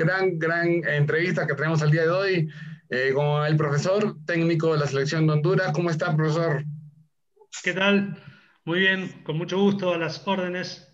gran, 0.00 0.38
gran 0.38 0.82
entrevista 0.88 1.46
que 1.46 1.54
tenemos 1.54 1.82
el 1.82 1.90
día 1.90 2.02
de 2.02 2.10
hoy 2.10 2.48
eh, 2.88 3.12
con 3.14 3.44
el 3.44 3.56
profesor 3.56 4.16
técnico 4.24 4.72
de 4.72 4.78
la 4.78 4.86
selección 4.86 5.26
de 5.26 5.34
Honduras. 5.34 5.72
¿Cómo 5.72 5.90
está, 5.90 6.16
profesor? 6.16 6.64
¿Qué 7.62 7.72
tal? 7.74 8.16
Muy 8.64 8.80
bien, 8.80 9.22
con 9.24 9.36
mucho 9.36 9.58
gusto 9.58 9.92
a 9.92 9.98
las 9.98 10.26
órdenes. 10.26 10.86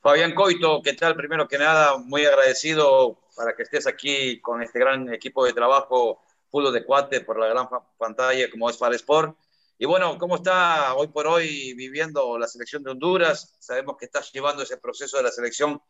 Fabián 0.00 0.34
Coito, 0.34 0.80
¿qué 0.82 0.94
tal? 0.94 1.14
Primero 1.14 1.46
que 1.46 1.58
nada, 1.58 1.98
muy 1.98 2.24
agradecido 2.24 3.20
para 3.36 3.54
que 3.54 3.64
estés 3.64 3.86
aquí 3.86 4.40
con 4.40 4.62
este 4.62 4.78
gran 4.78 5.12
equipo 5.12 5.44
de 5.44 5.52
trabajo, 5.52 6.22
Fútbol 6.50 6.72
de 6.72 6.84
Cuate, 6.84 7.20
por 7.20 7.38
la 7.38 7.48
gran 7.48 7.68
pantalla 7.98 8.50
como 8.50 8.70
es 8.70 8.78
para 8.78 8.96
Sport. 8.96 9.36
Y 9.78 9.86
bueno, 9.86 10.16
¿cómo 10.18 10.36
está 10.36 10.94
hoy 10.94 11.08
por 11.08 11.26
hoy 11.26 11.74
viviendo 11.74 12.38
la 12.38 12.46
selección 12.46 12.82
de 12.82 12.92
Honduras? 12.92 13.56
Sabemos 13.60 13.96
que 13.98 14.06
estás 14.06 14.32
llevando 14.32 14.62
ese 14.62 14.78
proceso 14.78 15.18
de 15.18 15.24
la 15.24 15.30
selección 15.30 15.80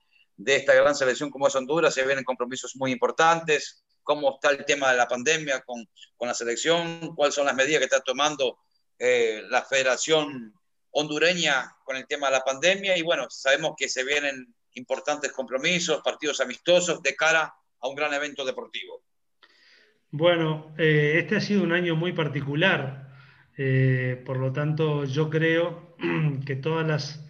de 0.40 0.56
esta 0.56 0.74
gran 0.74 0.94
selección 0.94 1.30
como 1.30 1.48
es 1.48 1.54
Honduras, 1.54 1.92
se 1.92 2.06
vienen 2.06 2.24
compromisos 2.24 2.74
muy 2.76 2.92
importantes. 2.92 3.84
¿Cómo 4.02 4.34
está 4.34 4.50
el 4.50 4.64
tema 4.64 4.90
de 4.90 4.96
la 4.96 5.06
pandemia 5.06 5.60
con, 5.60 5.86
con 6.16 6.28
la 6.28 6.34
selección? 6.34 7.14
¿Cuáles 7.14 7.34
son 7.34 7.44
las 7.44 7.54
medidas 7.54 7.78
que 7.78 7.84
está 7.84 8.00
tomando 8.00 8.58
eh, 8.98 9.42
la 9.50 9.62
Federación 9.62 10.54
hondureña 10.92 11.76
con 11.84 11.96
el 11.96 12.06
tema 12.06 12.28
de 12.28 12.32
la 12.32 12.44
pandemia 12.44 12.96
y 12.96 13.02
bueno, 13.02 13.26
sabemos 13.28 13.74
que 13.76 13.88
se 13.88 14.02
vienen 14.02 14.54
importantes 14.74 15.30
compromisos, 15.32 16.00
partidos 16.02 16.40
amistosos 16.40 17.02
de 17.02 17.14
cara 17.14 17.52
a 17.80 17.88
un 17.88 17.94
gran 17.94 18.12
evento 18.14 18.44
deportivo. 18.44 19.02
Bueno, 20.10 20.74
eh, 20.78 21.16
este 21.18 21.36
ha 21.36 21.40
sido 21.40 21.62
un 21.62 21.72
año 21.72 21.96
muy 21.96 22.12
particular, 22.12 23.12
eh, 23.58 24.22
por 24.24 24.38
lo 24.38 24.52
tanto 24.52 25.04
yo 25.04 25.28
creo 25.28 25.96
que 26.46 26.56
todas 26.56 26.86
las 26.86 27.26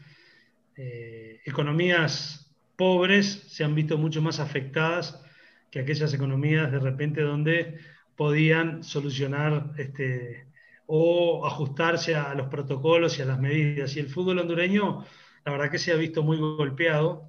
economías 1.45 2.40
pobres 2.81 3.45
se 3.47 3.63
han 3.63 3.75
visto 3.75 3.99
mucho 3.99 4.23
más 4.23 4.41
afectadas 4.41 5.23
que 5.71 5.81
aquellas 5.81 6.15
economías 6.15 6.73
de 6.73 6.79
repente 6.79 7.21
donde 7.21 7.79
podían 8.17 8.83
solucionar 8.83 9.75
este, 9.77 10.47
o 10.87 11.47
ajustarse 11.47 12.15
a 12.15 12.35
los 12.35 12.49
protocolos 12.49 13.19
y 13.19 13.23
a 13.23 13.27
las 13.27 13.39
medidas. 13.39 13.95
Y 13.95 14.01
el 14.01 14.09
fútbol 14.09 14.39
hondureño, 14.39 15.05
la 15.45 15.53
verdad 15.53 15.71
que 15.71 15.77
se 15.77 15.93
ha 15.93 15.97
visto 15.97 16.23
muy 16.23 16.39
golpeado 16.39 17.29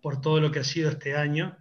por 0.00 0.22
todo 0.22 0.40
lo 0.40 0.50
que 0.50 0.60
ha 0.60 0.64
sido 0.64 0.88
este 0.88 1.16
año, 1.16 1.58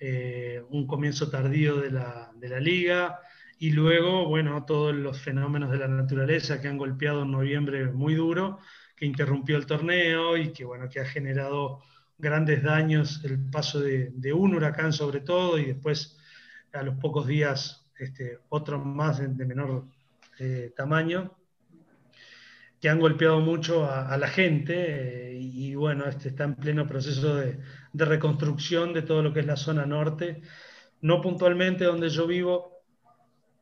eh, 0.00 0.60
un 0.70 0.88
comienzo 0.88 1.30
tardío 1.30 1.76
de 1.76 1.92
la, 1.92 2.32
de 2.34 2.48
la, 2.48 2.58
liga 2.58 3.20
y 3.60 3.70
luego, 3.70 4.26
bueno, 4.26 4.64
todos 4.64 4.92
los 4.96 5.20
fenómenos 5.20 5.70
de 5.70 5.78
la 5.78 5.86
naturaleza 5.86 6.60
que 6.60 6.66
han 6.66 6.76
golpeado 6.76 7.22
en 7.22 7.30
noviembre 7.30 7.84
muy 7.84 8.14
duro, 8.14 8.58
que 8.96 9.06
interrumpió 9.06 9.56
el 9.56 9.66
torneo 9.66 10.36
y 10.36 10.52
que, 10.52 10.64
bueno, 10.64 10.88
que 10.88 10.98
ha 10.98 11.04
generado 11.04 11.82
grandes 12.18 12.62
daños 12.62 13.22
el 13.24 13.38
paso 13.50 13.80
de, 13.80 14.10
de 14.12 14.32
un 14.32 14.54
huracán 14.54 14.92
sobre 14.92 15.20
todo 15.20 15.58
y 15.58 15.66
después 15.66 16.18
a 16.72 16.82
los 16.82 16.96
pocos 16.96 17.26
días 17.26 17.86
este, 17.98 18.38
otro 18.48 18.78
más 18.78 19.18
de, 19.18 19.28
de 19.28 19.44
menor 19.46 19.86
eh, 20.38 20.72
tamaño 20.76 21.38
que 22.80 22.88
han 22.88 23.00
golpeado 23.00 23.40
mucho 23.40 23.90
a, 23.90 24.16
la 24.16 24.28
gente 24.28 25.32
eh, 25.32 25.38
y, 25.40 25.74
bueno, 25.74 26.06
este 26.06 26.28
está 26.28 26.44
en 26.44 26.54
pleno 26.54 26.86
proceso 26.86 27.34
de, 27.36 27.58
reconstrucción 27.92 28.92
de 28.92 29.02
todo 29.02 29.22
lo 29.22 29.32
que 29.32 29.40
es 29.40 29.46
la 29.46 29.56
zona 29.56 29.84
norte, 29.84 30.42
no 31.00 31.20
puntualmente 31.20 31.84
donde 31.84 32.08
yo 32.08 32.26
vivo, 32.26 32.78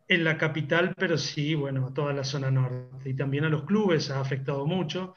en 0.09 0.23
la 0.23 0.39
capital, 0.39 0.95
pero 0.97 1.19
sí, 1.19 1.55
bueno, 1.55 1.87
a 1.87 1.95
toda 1.95 2.13
la 2.13 2.23
zona 2.23 2.51
norte 2.51 3.09
y 3.09 3.15
también 3.15 3.45
a 3.45 3.49
los 3.49 3.65
clubes 3.65 4.11
ha 4.11 4.21
afectado 4.21 4.65
mucho. 4.67 5.15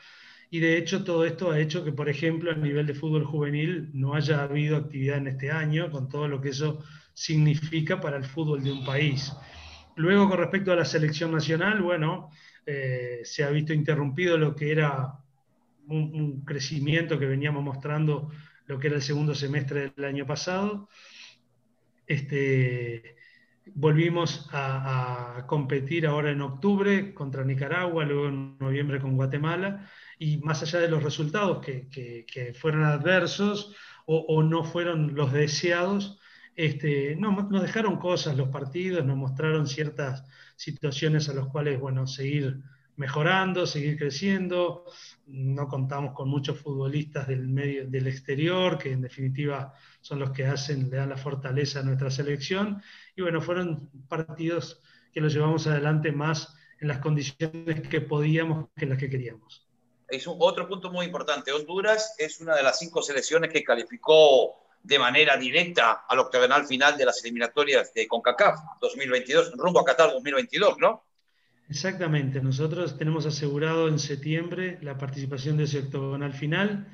Y 0.49 0.59
de 0.59 0.77
hecho 0.77 1.03
todo 1.03 1.25
esto 1.25 1.51
ha 1.51 1.59
hecho 1.59 1.83
que, 1.83 1.91
por 1.91 2.09
ejemplo, 2.09 2.51
a 2.51 2.55
nivel 2.55 2.87
de 2.87 2.95
fútbol 2.95 3.23
juvenil 3.23 3.89
no 3.93 4.15
haya 4.15 4.43
habido 4.43 4.77
actividad 4.77 5.17
en 5.17 5.27
este 5.27 5.51
año, 5.51 5.91
con 5.91 6.09
todo 6.09 6.27
lo 6.27 6.41
que 6.41 6.49
eso 6.49 6.83
significa 7.13 8.01
para 8.01 8.17
el 8.17 8.23
fútbol 8.23 8.63
de 8.63 8.71
un 8.71 8.83
país. 8.83 9.31
Luego, 9.95 10.29
con 10.29 10.39
respecto 10.39 10.71
a 10.71 10.75
la 10.75 10.85
selección 10.85 11.31
nacional, 11.31 11.81
bueno, 11.81 12.31
eh, 12.65 13.21
se 13.23 13.43
ha 13.43 13.49
visto 13.49 13.73
interrumpido 13.73 14.37
lo 14.37 14.55
que 14.55 14.71
era 14.71 15.19
un, 15.87 16.43
crecimiento 16.45 17.19
que 17.19 17.25
veníamos 17.25 17.63
mostrando, 17.63 18.31
lo 18.67 18.79
que 18.79 18.87
era 18.87 18.95
el 18.95 19.01
segundo 19.01 19.35
semestre 19.35 19.91
del 19.95 20.05
año 20.05 20.25
pasado. 20.25 20.87
Este, 22.07 23.15
volvimos 23.73 24.49
a, 24.51 25.45
competir 25.47 26.07
ahora 26.07 26.31
en 26.31 26.41
octubre 26.41 27.13
contra 27.13 27.43
Nicaragua, 27.43 28.05
luego 28.05 28.27
en 28.27 28.57
noviembre 28.59 28.99
con 28.99 29.15
Guatemala, 29.15 29.89
y 30.19 30.37
más 30.39 30.61
allá 30.61 30.79
de 30.79 30.89
los 30.89 31.01
resultados 31.01 31.65
que, 31.65 32.53
fueron 32.59 32.83
adversos 32.83 33.73
o, 34.05 34.43
no 34.43 34.63
fueron 34.63 35.15
los 35.15 35.31
deseados, 35.31 36.19
este, 36.55 37.15
no, 37.15 37.31
nos 37.49 37.61
dejaron 37.61 37.97
cosas 37.97 38.35
los 38.35 38.49
partidos, 38.49 39.05
nos 39.05 39.15
mostraron 39.15 39.65
ciertas 39.65 40.25
situaciones 40.57 41.29
a 41.29 41.33
las 41.33 41.47
cuales, 41.47 41.79
bueno, 41.79 42.05
seguir 42.05 42.59
mejorando, 42.97 43.65
seguir 43.65 43.97
creciendo. 43.97 44.83
No 45.27 45.67
contamos 45.69 46.13
con 46.13 46.27
muchos 46.27 46.59
futbolistas 46.59 47.27
del 47.27 47.47
medio, 47.47 47.87
del 47.87 48.07
exterior, 48.07 48.77
que 48.77 48.91
en 48.91 49.01
definitiva 49.01 49.73
son 50.01 50.19
los 50.19 50.31
que 50.31 50.47
hacen, 50.47 50.89
le 50.89 50.97
dan 50.97 51.09
la 51.09 51.17
fortaleza 51.17 51.79
a 51.79 51.83
nuestra 51.83 52.11
selección. 52.11 52.81
Y 53.15 53.21
bueno, 53.21 53.39
fueron 53.39 53.89
partidos 54.09 54.81
que 55.13 55.21
los 55.21 55.33
llevamos 55.33 55.65
adelante 55.67 56.11
más 56.11 56.53
en 56.81 56.89
las 56.89 56.97
condiciones 56.97 57.87
que 57.87 58.01
podíamos 58.01 58.67
que 58.75 58.85
las 58.85 58.97
que 58.97 59.09
queríamos. 59.09 59.68
Es 60.09 60.27
un, 60.27 60.37
otro 60.39 60.67
punto 60.67 60.91
muy 60.91 61.05
importante. 61.05 61.51
Honduras 61.51 62.15
es 62.17 62.39
una 62.39 62.55
de 62.55 62.63
las 62.63 62.79
cinco 62.79 63.01
selecciones 63.01 63.51
que 63.51 63.63
calificó 63.63 64.55
de 64.81 64.97
manera 64.97 65.37
directa 65.37 66.05
al 66.07 66.19
octagonal 66.19 66.65
final 66.65 66.97
de 66.97 67.05
las 67.05 67.23
eliminatorias 67.23 67.93
de 67.93 68.07
CONCACAF 68.07 68.59
2022, 68.81 69.53
rumbo 69.57 69.81
a 69.81 69.85
Qatar 69.85 70.11
2022, 70.11 70.77
¿no? 70.79 71.03
Exactamente, 71.69 72.41
nosotros 72.41 72.97
tenemos 72.97 73.25
asegurado 73.27 73.87
en 73.87 73.99
septiembre 73.99 74.79
la 74.81 74.97
participación 74.97 75.57
de 75.57 75.65
ese 75.65 75.79
octagonal 75.79 76.33
final. 76.33 76.87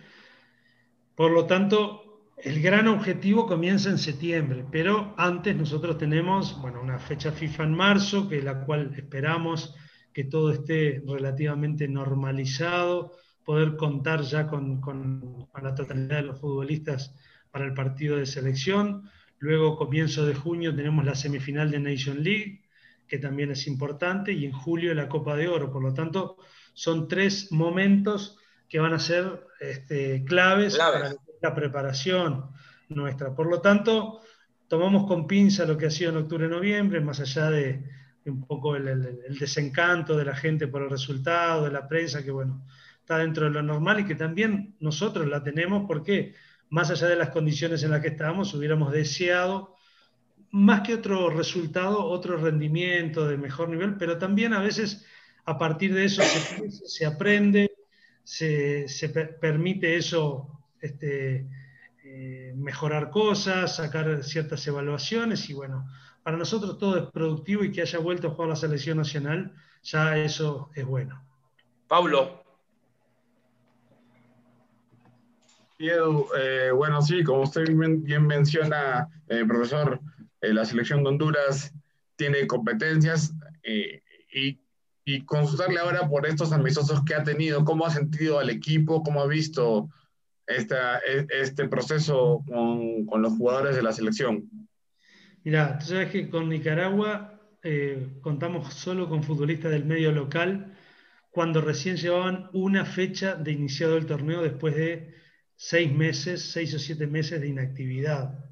Por 1.16 1.32
lo 1.32 1.46
tanto, 1.46 2.06
el 2.38 2.62
gran 2.62 2.90
objetivo 2.90 3.48
comienza 3.48 3.90
en 3.90 3.98
septiembre, 3.98 4.66
pero 4.70 5.14
antes 5.18 5.56
nosotros 5.56 5.98
tenemos 5.98 6.60
bueno, 6.62 6.82
una 6.82 7.00
fecha 7.00 7.32
FIFA 7.32 7.64
en 7.64 7.74
marzo, 7.74 8.28
que 8.28 8.42
la 8.42 8.66
cual 8.66 8.94
esperamos 8.98 9.74
que 10.16 10.24
todo 10.24 10.50
esté 10.54 11.04
relativamente 11.06 11.90
normalizado, 11.90 13.12
poder 13.44 13.76
contar 13.76 14.22
ya 14.22 14.48
con, 14.48 14.80
con, 14.80 15.46
con 15.52 15.62
la 15.62 15.76
totalidad 15.76 16.16
de 16.16 16.22
los 16.22 16.40
futbolistas 16.40 17.14
para 17.52 17.66
el 17.66 17.74
partido 17.74 18.16
de 18.16 18.26
selección. 18.26 19.10
Luego, 19.40 19.76
comienzo 19.76 20.26
de 20.26 20.34
junio, 20.34 20.74
tenemos 20.74 21.04
la 21.04 21.16
semifinal 21.16 21.70
de 21.70 21.82
Nation 21.82 22.24
League, 22.24 22.62
que 23.06 23.20
también 23.20 23.52
es 23.52 23.68
importante, 23.68 24.32
y 24.32 24.46
en 24.46 24.54
julio 24.54 24.94
la 24.94 25.10
Copa 25.10 25.36
de 25.36 25.50
Oro. 25.50 25.70
Por 25.70 25.84
lo 25.84 25.94
tanto, 25.94 26.38
son 26.74 27.10
tres 27.10 27.52
momentos 27.52 28.40
que 28.70 28.80
van 28.80 28.94
a 28.94 29.00
ser 29.00 29.46
este, 29.60 30.24
claves, 30.24 30.78
para 30.78 31.14
la 31.42 31.54
preparación 31.54 32.52
nuestra. 32.88 33.36
Por 33.36 33.48
lo 33.48 33.60
tanto, 33.60 34.22
tomamos 34.70 35.08
con 35.08 35.28
pinza 35.28 35.66
lo 35.66 35.78
que 35.78 35.88
ha 35.88 35.92
sido 35.92 36.12
en 36.12 36.18
octubre-noviembre, 36.20 37.02
más 37.02 37.20
allá 37.20 37.50
de, 37.50 37.84
un 38.26 38.46
poco 38.46 38.76
el, 38.76 39.38
desencanto 39.40 40.18
de 40.18 40.26
la 40.26 40.36
gente 40.36 40.68
por 40.68 40.82
el 40.82 40.90
resultado, 40.90 41.66
de 41.66 41.72
la 41.72 41.88
prensa, 41.88 42.24
que 42.24 42.32
bueno, 42.32 42.66
está 43.00 43.18
dentro 43.20 43.46
de 43.46 43.52
lo 43.52 43.62
normal 43.62 44.00
y 44.00 44.06
que 44.06 44.16
también 44.16 44.76
nosotros 44.80 45.28
la 45.28 45.44
tenemos 45.44 45.86
porque 45.88 46.34
más 46.70 46.90
allá 46.90 47.08
de 47.08 47.16
las 47.16 47.30
condiciones 47.30 47.84
en 47.84 47.92
las 47.92 48.02
que 48.02 48.10
estábamos, 48.10 48.54
hubiéramos 48.54 48.92
deseado 48.92 49.76
más 50.52 50.82
que 50.82 50.94
otro 50.94 51.30
resultado, 51.30 52.06
otro 52.06 52.38
rendimiento 52.38 53.28
de 53.28 53.38
mejor 53.38 53.70
nivel, 53.70 53.98
pero 53.98 54.18
también 54.18 54.54
a 54.54 54.62
veces 54.62 55.06
a 55.46 55.58
partir 55.58 55.94
de 55.94 56.06
eso 56.06 56.24
se, 56.86 57.06
aprende, 57.06 57.72
se, 58.24 58.88
permite 59.40 59.98
eso 59.98 60.64
este, 60.82 61.48
eh, 62.04 62.54
mejorar 62.56 63.10
cosas, 63.12 63.76
sacar 63.76 64.24
ciertas 64.24 64.66
evaluaciones 64.66 65.50
y 65.50 65.54
bueno, 65.54 65.88
para 66.26 66.38
nosotros 66.38 66.80
todo 66.80 66.98
es 66.98 67.06
productivo 67.12 67.64
y 67.64 67.72
que 67.72 67.84
haya 67.84 68.00
vuelto 68.00 68.28
a 68.28 68.32
jugar 68.32 68.50
la 68.50 68.56
selección 68.56 68.98
nacional, 68.98 69.54
ya 69.84 70.18
eso 70.18 70.72
es 70.74 70.84
bueno. 70.84 71.24
Pablo, 71.88 72.44
Eh, 75.78 76.72
bueno, 76.74 77.00
sí, 77.04 77.24
como 77.24 77.42
usted 77.42 77.68
bien, 77.68 78.26
menciona, 78.26 79.08
eh, 79.28 79.46
profesor, 79.48 80.00
eh, 80.42 80.52
la 80.52 80.66
selección 80.66 81.04
de 81.04 81.10
Honduras 81.10 81.72
tiene 82.16 82.48
competencias 82.48 83.32
y, 83.64 84.58
y, 85.06 85.26
consultarle 85.26 85.80
ahora 85.80 86.10
por 86.10 86.26
estos 86.26 86.52
amistosos 86.54 87.04
que 87.06 87.14
ha 87.14 87.24
tenido, 87.24 87.64
cómo 87.66 87.86
ha 87.86 87.92
sentido 87.92 88.40
al 88.40 88.50
equipo, 88.50 89.04
cómo 89.04 89.22
ha 89.22 89.28
visto 89.28 89.90
esta, 90.48 90.98
e, 91.00 91.28
este 91.30 91.68
proceso 91.68 92.44
con, 92.48 93.06
con, 93.06 93.22
los 93.22 93.38
jugadores 93.38 93.76
de 93.76 93.84
la 93.84 93.94
selección. 93.94 94.50
Mira, 95.46 95.78
tú 95.78 95.86
sabes 95.86 96.12
que 96.12 96.28
con 96.28 96.50
Nicaragua 96.50 97.40
contamos 98.22 98.74
solo 98.74 99.08
con 99.08 99.24
futbolistas 99.24 99.72
del 99.72 99.86
medio 99.86 100.12
local 100.12 100.76
cuando 101.30 101.62
recién 101.62 101.98
llevaban 101.98 102.50
una 102.54 102.84
fecha 102.84 103.36
de 103.36 103.52
iniciado 103.52 103.96
el 103.98 104.08
torneo 104.08 104.42
después 104.42 104.76
de 104.76 105.14
seis 105.56 105.92
meses, 105.92 106.52
seis 106.52 106.74
o 106.74 106.80
siete 106.80 107.06
meses 107.08 107.40
de 107.42 107.48
inactividad. 107.48 108.44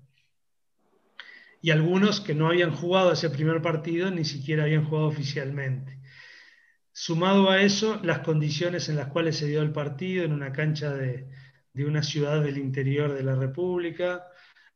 y 1.62 1.72
algunos 1.72 2.22
que 2.22 2.36
no 2.36 2.48
habían 2.48 2.72
jugado 2.72 3.14
ese 3.14 3.30
primer 3.30 3.62
partido 3.62 4.12
ni 4.12 4.26
siquiera 4.26 4.64
habían 4.64 4.86
jugado 4.86 5.08
oficialmente. 5.08 6.00
Sumado 6.92 7.50
a 7.50 7.62
eso, 7.62 8.00
las 8.04 8.20
condiciones 8.20 8.90
en 8.90 8.98
las 8.98 9.08
cuales 9.08 9.38
se 9.38 9.48
dio 9.48 9.62
el 9.62 9.72
partido 9.72 10.26
en 10.26 10.34
una 10.34 10.52
cancha 10.52 10.94
de, 10.94 11.30
una 11.76 12.04
ciudad 12.04 12.44
del 12.44 12.58
interior 12.58 13.14
de 13.14 13.24
la 13.24 13.36
República, 13.36 14.26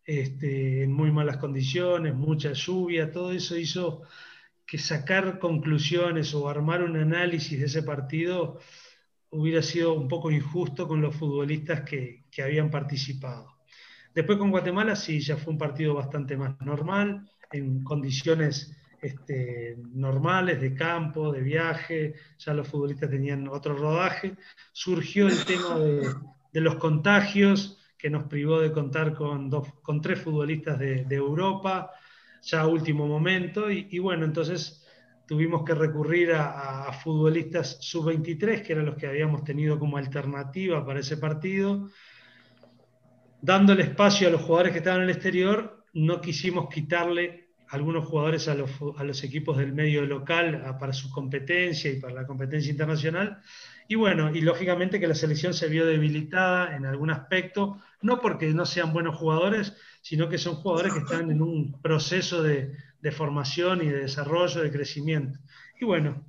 este, 0.08 0.84
en 0.84 0.94
muy 0.94 1.12
malas 1.12 1.38
condiciones, 1.38 2.16
mucha 2.16 2.54
lluvia, 2.54 3.12
todo 3.12 3.32
eso 3.32 3.56
hizo 3.58 4.02
que 4.66 4.78
sacar 4.78 5.38
conclusiones 5.38 6.34
o 6.34 6.50
armar 6.50 6.82
un 6.82 6.98
análisis 6.98 7.60
de 7.60 7.66
ese 7.66 7.84
partido 7.84 8.60
hubiera 9.30 9.62
sido 9.62 9.94
un 9.94 10.08
poco 10.08 10.32
injusto 10.32 10.88
con 10.88 11.02
los 11.02 11.16
futbolistas 11.16 11.82
que, 11.82 12.24
habían 12.42 12.70
participado. 12.70 13.58
Después 14.14 14.38
con 14.38 14.52
Guatemala 14.52 14.96
sí, 14.96 15.20
ya 15.20 15.38
fue 15.38 15.54
un 15.54 15.60
partido 15.60 15.96
bastante 15.96 16.38
más 16.38 16.60
normal, 16.62 17.30
en 17.52 17.84
condiciones 17.84 18.78
este, 19.02 19.78
normales 19.94 20.62
de 20.62 20.74
campo, 20.74 21.32
de 21.32 21.42
viaje, 21.42 22.14
ya 22.38 22.54
los 22.54 22.68
futbolistas 22.68 23.10
tenían 23.10 23.48
otro 23.48 23.76
rodaje. 23.76 24.36
Surgió 24.72 25.28
el 25.28 25.46
tema 25.46 25.80
de, 25.80 26.62
los 26.62 26.76
contagios, 26.76 27.77
que 27.98 28.10
nos 28.10 28.26
privó 28.26 28.60
de 28.60 28.72
contar 28.72 29.14
con, 29.14 29.50
dos, 29.50 29.68
con 29.82 30.02
tres 30.02 30.22
futbolistas 30.22 30.78
de, 30.80 31.06
Europa, 31.10 31.92
ya 32.42 32.62
a 32.62 32.68
último 32.68 33.08
momento, 33.08 33.72
y 33.72 34.00
bueno, 34.00 34.26
entonces 34.26 34.88
tuvimos 35.28 35.64
que 35.64 35.76
recurrir 35.76 36.32
a, 36.34 36.92
futbolistas 37.04 37.78
sub-23, 37.82 38.64
que 38.64 38.74
eran 38.74 38.86
los 38.86 38.96
que 38.96 39.08
habíamos 39.08 39.44
tenido 39.44 39.78
como 39.78 39.98
alternativa 39.98 40.84
para 40.86 41.02
ese 41.02 41.18
partido. 41.18 41.90
Dándole 43.42 43.84
espacio 43.84 44.30
a 44.30 44.32
los 44.32 44.42
jugadores 44.42 44.72
que 44.72 44.80
estaban 44.80 45.02
en 45.02 45.10
el 45.10 45.16
exterior, 45.16 45.86
no 45.94 46.22
quisimos 46.22 46.70
quitarle 46.70 47.50
algunos 47.70 48.06
jugadores 48.06 48.48
a 48.48 48.56
los, 48.56 49.24
equipos 49.24 49.58
del 49.58 49.74
medio 49.74 50.06
local 50.06 50.78
para 50.80 50.94
su 50.94 51.12
competencia 51.12 51.92
y 51.92 52.00
para 52.00 52.14
la 52.14 52.26
competencia 52.26 52.72
internacional. 52.72 53.42
Y 53.88 53.96
bueno, 53.96 54.36
y 54.36 54.42
lógicamente 54.42 55.00
que 55.00 55.08
la 55.08 55.16
selección 55.16 55.54
se 55.54 55.70
vio 55.70 55.86
debilitada 55.86 56.76
en 56.76 56.86
algún 56.86 57.10
aspecto, 57.10 57.82
no 58.02 58.20
porque 58.20 58.48
no 58.54 58.66
sean 58.66 58.92
buenos 58.92 59.16
jugadores, 59.16 59.76
sino 60.02 60.28
que 60.28 60.38
son 60.38 60.56
jugadores 60.56 60.94
que 60.94 61.00
están 61.00 61.32
en 61.32 61.42
un 61.42 61.82
proceso 61.82 62.44
de, 62.44 62.76
formación 63.12 63.82
y 63.82 63.88
de 63.88 64.00
desarrollo, 64.00 64.62
de 64.62 64.70
crecimiento. 64.70 65.40
Y 65.80 65.86
bueno, 65.86 66.26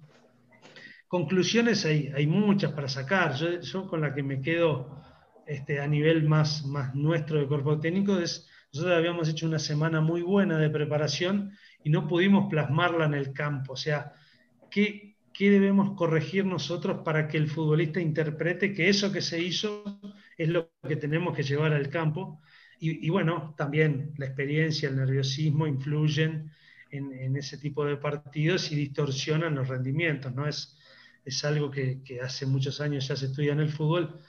conclusiones 1.08 1.84
hay, 1.84 2.12
hay 2.14 2.28
muchas 2.28 2.72
para 2.72 2.88
sacar. 2.88 3.34
Yo, 3.34 3.88
con 3.88 4.00
la 4.00 4.14
que 4.14 4.22
me 4.22 4.40
quedo 4.40 5.02
este, 5.48 5.80
a 5.80 5.88
nivel 5.88 6.28
más, 6.28 6.64
más 6.64 6.94
nuestro 6.94 7.40
de 7.40 7.48
cuerpo 7.48 7.80
técnico 7.80 8.16
es, 8.16 8.48
nosotros 8.72 8.96
habíamos 8.96 9.28
hecho 9.28 9.46
una 9.46 9.58
semana 9.58 10.00
muy 10.00 10.22
buena 10.22 10.58
de 10.58 10.70
preparación 10.70 11.50
y 11.82 11.90
no 11.90 12.06
pudimos 12.06 12.48
plasmarla 12.48 13.06
en 13.06 13.14
el 13.14 13.32
campo. 13.32 13.72
O 13.72 13.76
sea, 13.76 14.12
¿qué, 14.70 15.07
qué 15.38 15.50
debemos 15.50 15.96
corregir 15.96 16.44
nosotros 16.44 17.02
para 17.04 17.28
que 17.28 17.36
el 17.36 17.46
futbolista 17.46 18.00
interprete 18.00 18.74
que 18.74 18.88
eso 18.88 19.12
que 19.12 19.22
se 19.22 19.40
hizo 19.40 19.84
es 20.36 20.48
lo 20.48 20.72
que 20.82 20.96
tenemos 20.96 21.36
que 21.36 21.44
llevar 21.44 21.72
al 21.72 21.88
campo? 21.90 22.42
Y, 22.80 23.08
bueno, 23.08 23.54
también 23.56 24.14
la 24.18 24.26
experiencia, 24.26 24.88
el 24.88 24.96
nerviosismo 24.96 25.68
influyen 25.68 26.50
en, 26.90 27.36
ese 27.36 27.56
tipo 27.56 27.84
de 27.84 27.96
partidos 27.96 28.72
y 28.72 28.74
distorsionan 28.74 29.54
los 29.54 29.68
rendimientos, 29.68 30.34
¿no? 30.34 30.44
Es, 30.48 30.76
es 31.24 31.44
algo 31.44 31.70
que, 31.70 32.00
hace 32.20 32.44
muchos 32.44 32.80
años 32.80 33.06
ya 33.06 33.14
se 33.14 33.26
estudia 33.26 33.52
en 33.52 33.60
el 33.60 33.68
fútbol. 33.68 34.20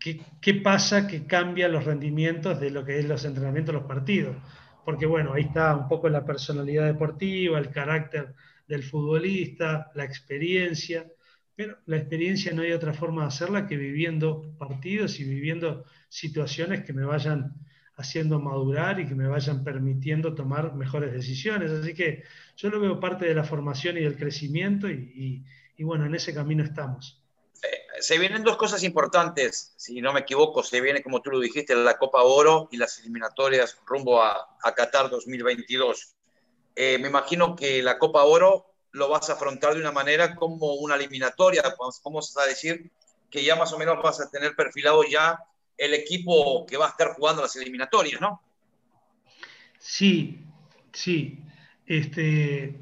¿Qué, 0.00 0.20
¿Qué, 0.40 0.54
pasa 0.54 1.06
que 1.06 1.26
cambia 1.26 1.68
los 1.68 1.84
rendimientos 1.84 2.58
de 2.58 2.70
lo 2.70 2.84
que 2.84 2.98
es 2.98 3.04
los 3.04 3.24
entrenamientos, 3.24 3.72
los 3.72 3.84
partidos? 3.84 4.36
Porque 4.84 5.06
bueno, 5.06 5.32
ahí 5.32 5.42
está 5.42 5.76
un 5.76 5.86
poco 5.86 6.08
la 6.08 6.24
personalidad 6.24 6.86
deportiva, 6.86 7.56
el 7.56 7.70
carácter 7.70 8.34
del 8.70 8.84
futbolista, 8.84 9.90
la 9.96 10.04
experiencia, 10.04 11.04
pero 11.56 11.76
la 11.86 11.96
experiencia 11.96 12.52
no 12.52 12.62
hay 12.62 12.70
otra 12.70 12.94
forma 12.94 13.22
de 13.22 13.28
hacerla 13.28 13.66
que 13.66 13.76
viviendo 13.76 14.54
partidos 14.58 15.18
y 15.18 15.24
viviendo 15.24 15.84
situaciones 16.08 16.84
que 16.84 16.92
me 16.92 17.04
vayan 17.04 17.52
haciendo 17.96 18.38
madurar 18.38 19.00
y 19.00 19.08
que 19.08 19.16
me 19.16 19.26
vayan 19.26 19.64
permitiendo 19.64 20.36
tomar 20.36 20.74
mejores 20.76 21.12
decisiones. 21.12 21.72
Así 21.72 21.94
que 21.94 22.22
yo 22.56 22.70
lo 22.70 22.78
veo 22.78 23.00
parte 23.00 23.26
de 23.26 23.34
la 23.34 23.42
formación 23.42 23.98
y 23.98 24.02
del 24.02 24.16
crecimiento 24.16 24.88
y, 24.88 25.44
bueno, 25.80 26.06
en 26.06 26.14
ese 26.14 26.32
camino 26.32 26.62
estamos. 26.62 27.20
Se 27.98 28.18
vienen 28.18 28.44
dos 28.44 28.56
cosas 28.56 28.84
importantes, 28.84 29.74
si 29.76 30.00
no 30.00 30.12
me 30.12 30.20
equivoco, 30.20 30.62
se 30.62 30.80
viene, 30.80 31.02
como 31.02 31.20
tú 31.20 31.30
lo 31.30 31.40
dijiste, 31.40 31.74
la 31.74 31.98
Copa 31.98 32.22
Oro 32.22 32.68
y 32.70 32.76
las 32.76 33.00
eliminatorias 33.00 33.76
rumbo 33.84 34.22
a, 34.22 34.56
a 34.62 34.74
Qatar 34.74 35.10
2022. 35.10 36.14
Eh, 36.76 36.98
me 36.98 37.08
imagino 37.08 37.56
que 37.56 37.82
la 37.82 37.98
Copa 37.98 38.24
Oro 38.24 38.69
lo 38.92 39.08
vas 39.08 39.30
a 39.30 39.34
afrontar 39.34 39.74
de 39.74 39.80
una 39.80 39.92
manera 39.92 40.34
como 40.34 40.74
una 40.74 40.96
eliminatoria, 40.96 41.62
vamos 42.04 42.36
a 42.36 42.46
decir 42.46 42.90
que 43.30 43.44
ya 43.44 43.56
más 43.56 43.72
o 43.72 43.78
menos 43.78 44.02
vas 44.02 44.20
a 44.20 44.30
tener 44.30 44.56
perfilado 44.56 45.04
ya 45.04 45.38
el 45.76 45.94
equipo 45.94 46.66
que 46.66 46.76
va 46.76 46.86
a 46.86 46.90
estar 46.90 47.14
jugando 47.14 47.42
las 47.42 47.56
eliminatorias, 47.56 48.20
¿no? 48.20 48.42
Sí, 49.78 50.44
sí. 50.92 51.42
Este, 51.86 52.80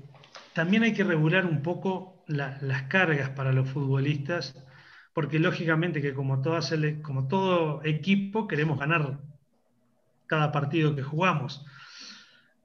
también 0.53 0.83
hay 0.83 0.93
que 0.93 1.05
regular 1.05 1.47
un 1.47 1.63
poco 1.63 2.25
las 2.27 2.83
cargas 2.85 3.31
para 3.31 3.53
los 3.53 3.69
futbolistas, 3.71 4.57
porque 5.15 5.39
lógicamente 5.39 6.03
que 6.03 6.15
como, 6.15 6.43
como 7.03 7.29
todo 7.29 7.83
equipo 7.85 8.49
queremos 8.49 8.79
ganar 8.79 9.19
cada 10.27 10.51
partido 10.53 10.95
que 10.95 11.03
jugamos. 11.03 11.65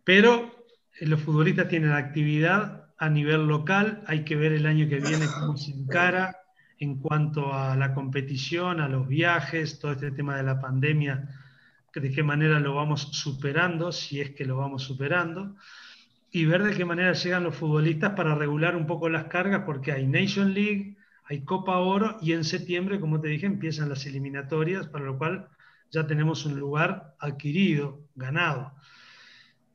Pero 0.04 0.66
eh, 1.00 1.06
los 1.06 1.22
futbolistas 1.22 1.70
tienen 1.70 1.92
actividad 1.92 2.83
a 2.98 3.10
nivel 3.10 3.48
local, 3.48 4.04
hay 4.08 4.24
que 4.24 4.36
ver 4.36 4.54
el 4.54 4.66
año 4.66 4.88
que 4.88 5.00
viene 5.00 5.26
cómo 5.40 5.58
se 5.58 5.72
encara 5.72 6.38
en 6.80 7.00
cuanto 7.00 7.54
a 7.54 7.76
la 7.76 7.94
competición, 7.94 8.80
a 8.80 8.88
los 8.88 9.08
viajes, 9.08 9.80
todo 9.80 9.94
este 9.94 10.12
tema 10.12 10.36
de 10.38 10.44
la 10.44 10.60
pandemia, 10.60 11.30
de 11.94 12.12
qué 12.12 12.24
manera 12.24 12.60
lo 12.60 12.76
vamos 12.76 13.10
superando, 13.12 13.92
si 13.92 14.20
es 14.20 14.32
que 14.32 14.46
lo 14.46 14.58
vamos 14.58 14.84
superando, 14.84 15.56
y 16.32 16.46
ver 16.46 16.64
de 16.64 16.76
qué 16.76 16.86
manera 16.86 17.14
llegan 17.14 17.44
los 17.44 17.56
futbolistas 17.56 18.14
para 18.14 18.36
regular 18.36 18.76
un 18.76 18.88
poco 18.88 19.08
las 19.10 19.26
cargas, 19.26 19.64
porque 19.66 19.92
hay 19.92 20.08
Nation 20.08 20.54
League, 20.54 20.98
hay 21.26 21.44
Copa 21.44 21.78
Oro, 21.78 22.18
y 22.22 22.34
en 22.34 22.44
septiembre, 22.44 23.00
como 23.00 23.22
te 23.22 23.28
dije, 23.28 23.46
empiezan 23.46 23.90
las 23.90 24.06
eliminatorias, 24.06 24.88
para 24.88 25.06
lo 25.06 25.18
cual 25.18 25.48
ya 25.92 26.08
tenemos 26.08 26.46
un 26.46 26.60
lugar 26.60 27.16
adquirido, 27.20 28.02
ganado. 28.16 28.74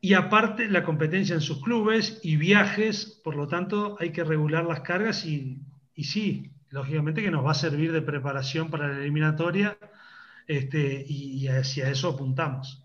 Y 0.01 0.15
aparte 0.15 0.69
la 0.69 0.85
competencia 0.85 1.35
en 1.35 1.41
sus 1.41 1.63
clubes 1.63 2.21
y 2.23 2.37
viajes, 2.37 3.21
por 3.25 3.35
lo 3.35 3.49
tanto 3.49 3.97
hay 3.99 4.13
que 4.13 4.23
regular 4.23 4.65
las 4.65 4.81
cargas 4.81 5.25
y, 5.25 5.59
y 5.95 6.05
sí, 6.05 6.53
lógicamente 6.71 7.23
que 7.23 7.31
nos 7.31 7.45
va 7.45 7.53
a 7.53 7.55
servir 7.55 7.93
de 7.93 8.03
preparación 8.03 8.71
para 8.71 8.89
la 8.89 8.99
eliminatoria 8.99 9.77
este, 10.47 11.05
y, 11.07 11.47
hacia 11.49 11.91
eso 11.91 12.09
apuntamos. 12.09 12.83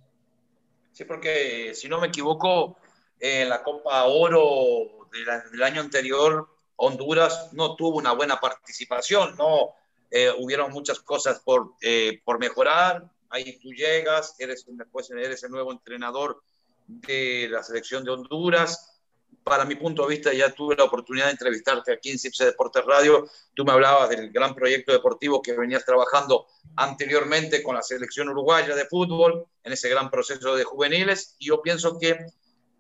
Sí, 0.91 1.05
porque 1.05 1.73
si 1.73 1.87
no 1.87 1.99
me 1.99 2.07
equivoco, 2.07 2.77
en 3.19 3.49
la 3.49 3.63
Copa 3.63 4.03
Oro 4.03 5.07
del 5.11 5.63
año 5.63 5.81
anterior, 5.81 6.49
Honduras 6.75 7.53
no 7.53 7.75
tuvo 7.75 7.97
una 7.97 8.11
buena 8.11 8.39
participación, 8.39 9.37
no 9.37 9.75
eh, 10.11 10.29
hubieron 10.37 10.71
muchas 10.71 10.99
cosas 10.99 11.39
por, 11.39 11.75
eh, 11.81 12.21
por 12.25 12.37
mejorar. 12.37 13.09
Ahí 13.29 13.57
tú 13.59 13.71
llegas, 13.71 14.35
eres, 14.39 14.65
después 14.67 15.09
eres 15.09 15.43
el 15.43 15.51
nuevo 15.51 15.71
entrenador 15.71 16.43
de 16.87 17.47
la 17.49 17.63
selección 17.63 18.03
de 18.03 18.11
Honduras 18.11 18.93
para 19.43 19.65
mi 19.65 19.75
punto 19.75 20.03
de 20.03 20.15
vista, 20.15 20.33
ya 20.33 20.53
tuve 20.53 20.75
la 20.75 20.85
oportunidad 20.85 21.25
de 21.25 21.31
entrevistarte 21.31 21.91
aquí 21.91 22.11
en 22.11 22.19
CIPSE 22.19 22.45
Deportes 22.45 22.85
Radio. 22.85 23.27
Tú 23.53 23.65
me 23.65 23.73
hablabas 23.73 24.09
del 24.09 24.31
gran 24.31 24.55
proyecto 24.55 24.93
deportivo 24.93 25.41
que 25.41 25.53
venías 25.53 25.85
trabajando 25.85 26.47
anteriormente 26.77 27.61
con 27.61 27.75
la 27.75 27.81
selección 27.81 28.29
uruguaya 28.29 28.75
de 28.75 28.85
fútbol, 28.85 29.45
en 29.63 29.73
ese 29.73 29.89
gran 29.89 30.09
proceso 30.09 30.55
de 30.55 30.63
juveniles. 30.63 31.35
Y 31.39 31.47
yo 31.47 31.61
pienso 31.61 31.99
que 31.99 32.25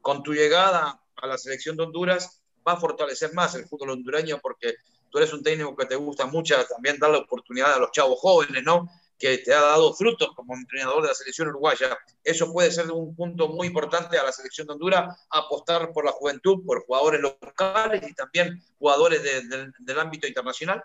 con 0.01 0.23
tu 0.23 0.33
llegada 0.33 1.01
a 1.17 1.27
la 1.27 1.37
selección 1.37 1.75
de 1.75 1.83
Honduras 1.83 2.41
va 2.65 2.73
a 2.73 2.77
fortalecer 2.77 3.33
más 3.33 3.55
el 3.55 3.65
fútbol 3.65 3.91
hondureño 3.91 4.39
porque 4.41 4.75
tú 5.09 5.17
eres 5.17 5.33
un 5.33 5.43
técnico 5.43 5.75
que 5.75 5.85
te 5.85 5.95
gusta 5.95 6.25
mucho 6.25 6.55
también 6.65 6.97
dar 6.97 7.11
la 7.11 7.19
oportunidad 7.19 7.73
a 7.73 7.79
los 7.79 7.91
chavos 7.91 8.19
jóvenes, 8.19 8.63
¿no? 8.63 8.89
Que 9.17 9.37
te 9.37 9.53
ha 9.53 9.61
dado 9.61 9.93
frutos 9.93 10.29
como 10.35 10.55
entrenador 10.55 11.01
de 11.01 11.09
la 11.09 11.13
selección 11.13 11.47
uruguaya. 11.49 11.97
Eso 12.23 12.51
puede 12.51 12.71
ser 12.71 12.91
un 12.91 13.15
punto 13.15 13.47
muy 13.49 13.67
importante 13.67 14.17
a 14.17 14.23
la 14.23 14.31
selección 14.31 14.67
de 14.67 14.73
Honduras, 14.73 15.25
apostar 15.29 15.91
por 15.93 16.05
la 16.05 16.11
juventud, 16.11 16.63
por 16.65 16.85
jugadores 16.85 17.21
locales 17.21 18.03
y 18.09 18.13
también 18.13 18.61
jugadores 18.79 19.21
del 19.23 19.99
ámbito 19.99 20.27
internacional. 20.27 20.83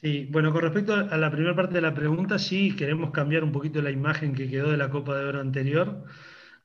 Sí, 0.00 0.28
bueno, 0.30 0.52
con 0.52 0.62
respecto 0.62 0.94
a 0.94 1.16
la 1.16 1.30
primera 1.30 1.56
parte 1.56 1.74
de 1.74 1.80
la 1.80 1.94
pregunta, 1.94 2.38
sí, 2.38 2.76
queremos 2.76 3.10
cambiar 3.10 3.42
un 3.42 3.50
poquito 3.50 3.82
la 3.82 3.90
imagen 3.90 4.32
que 4.34 4.48
quedó 4.48 4.70
de 4.70 4.76
la 4.76 4.90
Copa 4.90 5.16
de 5.16 5.24
Oro 5.24 5.40
anterior, 5.40 6.04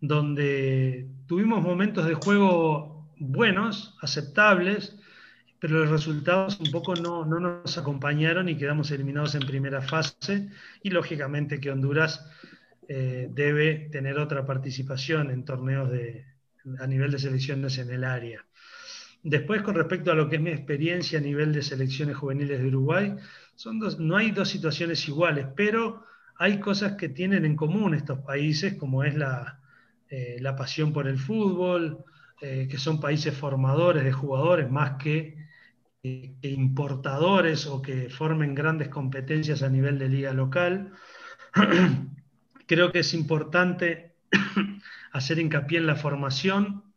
donde 0.02 1.08
tuvimos 1.28 1.64
momentos 1.64 2.06
de 2.06 2.14
juego 2.14 3.10
buenos, 3.18 3.98
aceptables, 4.02 4.98
pero 5.64 5.80
los 5.80 5.92
resultados 5.92 6.60
un 6.60 6.72
poco 6.72 6.94
no, 6.94 7.24
nos 7.24 7.78
acompañaron 7.78 8.50
y 8.50 8.58
quedamos 8.58 8.92
eliminados 8.92 9.34
en 9.36 9.48
primera 9.48 9.82
fase 9.82 10.50
y 10.82 10.90
lógicamente 10.90 11.62
que 11.62 11.72
Honduras 11.72 12.30
eh, 12.90 13.30
debe 13.32 13.88
tener 13.90 14.20
otra 14.20 14.46
participación 14.46 15.32
en 15.32 15.46
torneos 15.46 15.90
de, 15.90 16.26
a 16.82 16.86
nivel 16.86 17.12
de 17.12 17.20
selecciones 17.20 17.78
en 17.78 17.92
el 17.92 18.04
área. 18.04 18.46
Después, 19.24 19.62
con 19.62 19.76
respecto 19.76 20.12
a 20.12 20.16
lo 20.16 20.28
que 20.28 20.36
es 20.36 20.42
mi 20.42 20.50
experiencia 20.50 21.20
a 21.20 21.22
nivel 21.22 21.54
de 21.54 21.62
selecciones 21.62 22.18
juveniles 22.18 22.60
de 22.62 22.68
Uruguay, 22.68 23.16
son 23.56 23.80
no 24.00 24.18
hay 24.18 24.32
dos 24.32 24.50
situaciones 24.50 25.08
iguales, 25.08 25.48
pero 25.56 26.04
hay 26.40 26.60
cosas 26.60 26.98
que 26.98 27.08
tienen 27.08 27.46
en 27.46 27.56
común 27.56 27.94
estos 27.94 28.20
países, 28.20 28.74
como 28.74 29.06
es 29.06 29.16
la, 29.16 29.62
eh, 30.10 30.44
pasión 30.58 30.92
por 30.92 31.08
el 31.08 31.18
fútbol, 31.18 32.04
eh, 32.42 32.68
que 32.70 32.78
son 32.78 33.00
países 33.00 33.34
formadores 33.34 34.04
de 34.04 34.12
jugadores 34.12 34.70
más 34.70 35.02
que, 35.02 35.42
que, 36.04 36.36
importadores 36.44 37.66
o 37.66 37.82
que 37.82 38.10
formen 38.10 38.54
grandes 38.54 38.90
competencias 38.90 39.64
a 39.64 39.70
nivel 39.70 39.98
de 39.98 40.10
liga 40.10 40.34
local. 40.34 40.92
Creo 42.68 42.92
que 42.92 43.00
es 43.00 43.14
importante 43.14 44.18
hacer 45.14 45.40
hincapié 45.40 45.80
en 45.80 45.88
la 45.88 45.96
formación 45.96 46.94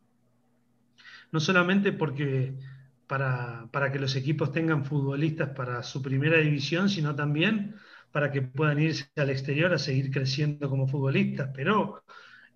no 1.32 1.40
solamente 1.40 1.92
porque 1.92 2.54
para, 3.06 3.68
que 3.92 3.98
los 3.98 4.16
equipos 4.16 4.52
tengan 4.52 4.84
futbolistas 4.84 5.50
para 5.50 5.82
su 5.82 6.02
primera 6.02 6.38
división, 6.38 6.88
sino 6.88 7.14
también 7.14 7.76
para 8.10 8.32
que 8.32 8.42
puedan 8.42 8.80
irse 8.80 9.10
al 9.16 9.30
exterior 9.30 9.72
a 9.72 9.78
seguir 9.78 10.10
creciendo 10.10 10.68
como 10.70 10.88
futbolistas. 10.88 11.50
Pero 11.54 12.04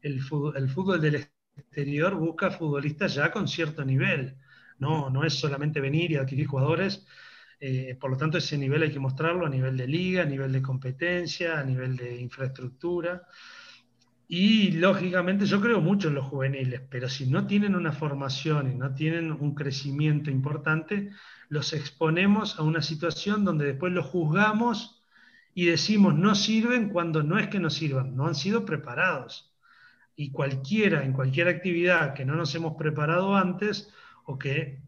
el 0.03 0.21
fútbol, 0.21 1.01
del 1.01 1.27
exterior 1.57 2.15
busca 2.15 2.51
futbolistas 2.51 3.15
ya 3.15 3.31
con 3.31 3.47
cierto 3.47 3.85
nivel. 3.85 4.37
No, 4.81 5.11
no 5.11 5.25
es 5.25 5.35
solamente 5.35 5.81
venir 5.81 6.11
y 6.11 6.17
adquirir 6.17 6.47
jugadores. 6.47 7.07
Eh, 7.61 7.97
por 8.01 8.11
lo 8.11 8.17
tanto, 8.17 8.39
ese 8.39 8.59
nivel 8.59 8.83
hay 8.83 8.91
que 8.91 8.99
mostrarlo 8.99 9.47
a 9.47 9.51
nivel 9.51 9.77
de 9.77 9.87
liga, 9.87 10.23
a 10.23 10.27
nivel 10.27 10.51
de 10.51 10.63
competencia, 10.63 11.61
a 11.61 11.65
nivel 11.65 11.97
de 11.97 12.21
infraestructura. 12.21 13.23
Y 14.33 14.71
lógicamente 14.73 15.45
yo 15.45 15.61
creo 15.61 15.81
mucho 15.81 16.09
en 16.09 16.15
los 16.15 16.27
juveniles, 16.27 16.83
pero 16.89 17.09
si 17.09 17.27
no 17.27 17.47
tienen 17.49 17.75
una 17.75 17.91
formación 17.91 18.71
y 18.71 18.77
no 18.77 18.95
tienen 18.95 19.33
un 19.33 19.57
crecimiento 19.57 20.31
importante, 20.31 21.11
los 21.49 21.73
exponemos 21.73 22.57
a 22.59 22.63
una 22.63 22.81
situación 22.81 23.45
donde 23.45 23.67
después 23.67 23.93
los 23.93 24.07
juzgamos 24.07 25.03
y 25.53 25.67
decimos 25.67 26.15
no 26.15 26.37
sirven 26.37 26.91
cuando 26.91 27.25
no 27.25 27.39
es 27.39 27.49
que 27.49 27.59
no 27.59 27.71
sirvan, 27.71 28.15
no 28.15 28.29
han 28.29 28.37
sido 28.37 28.65
preparados. 28.65 29.53
Y 30.15 30.31
cualquiera, 30.31 31.03
en 31.05 31.13
cualquier 31.13 31.49
actividad 31.49 32.15
que 32.15 32.25
no 32.25 32.37
nos 32.37 32.55
hemos 32.55 32.77
preparado 32.77 33.35
antes 33.35 33.93
o 34.31 34.39
que 34.39 34.79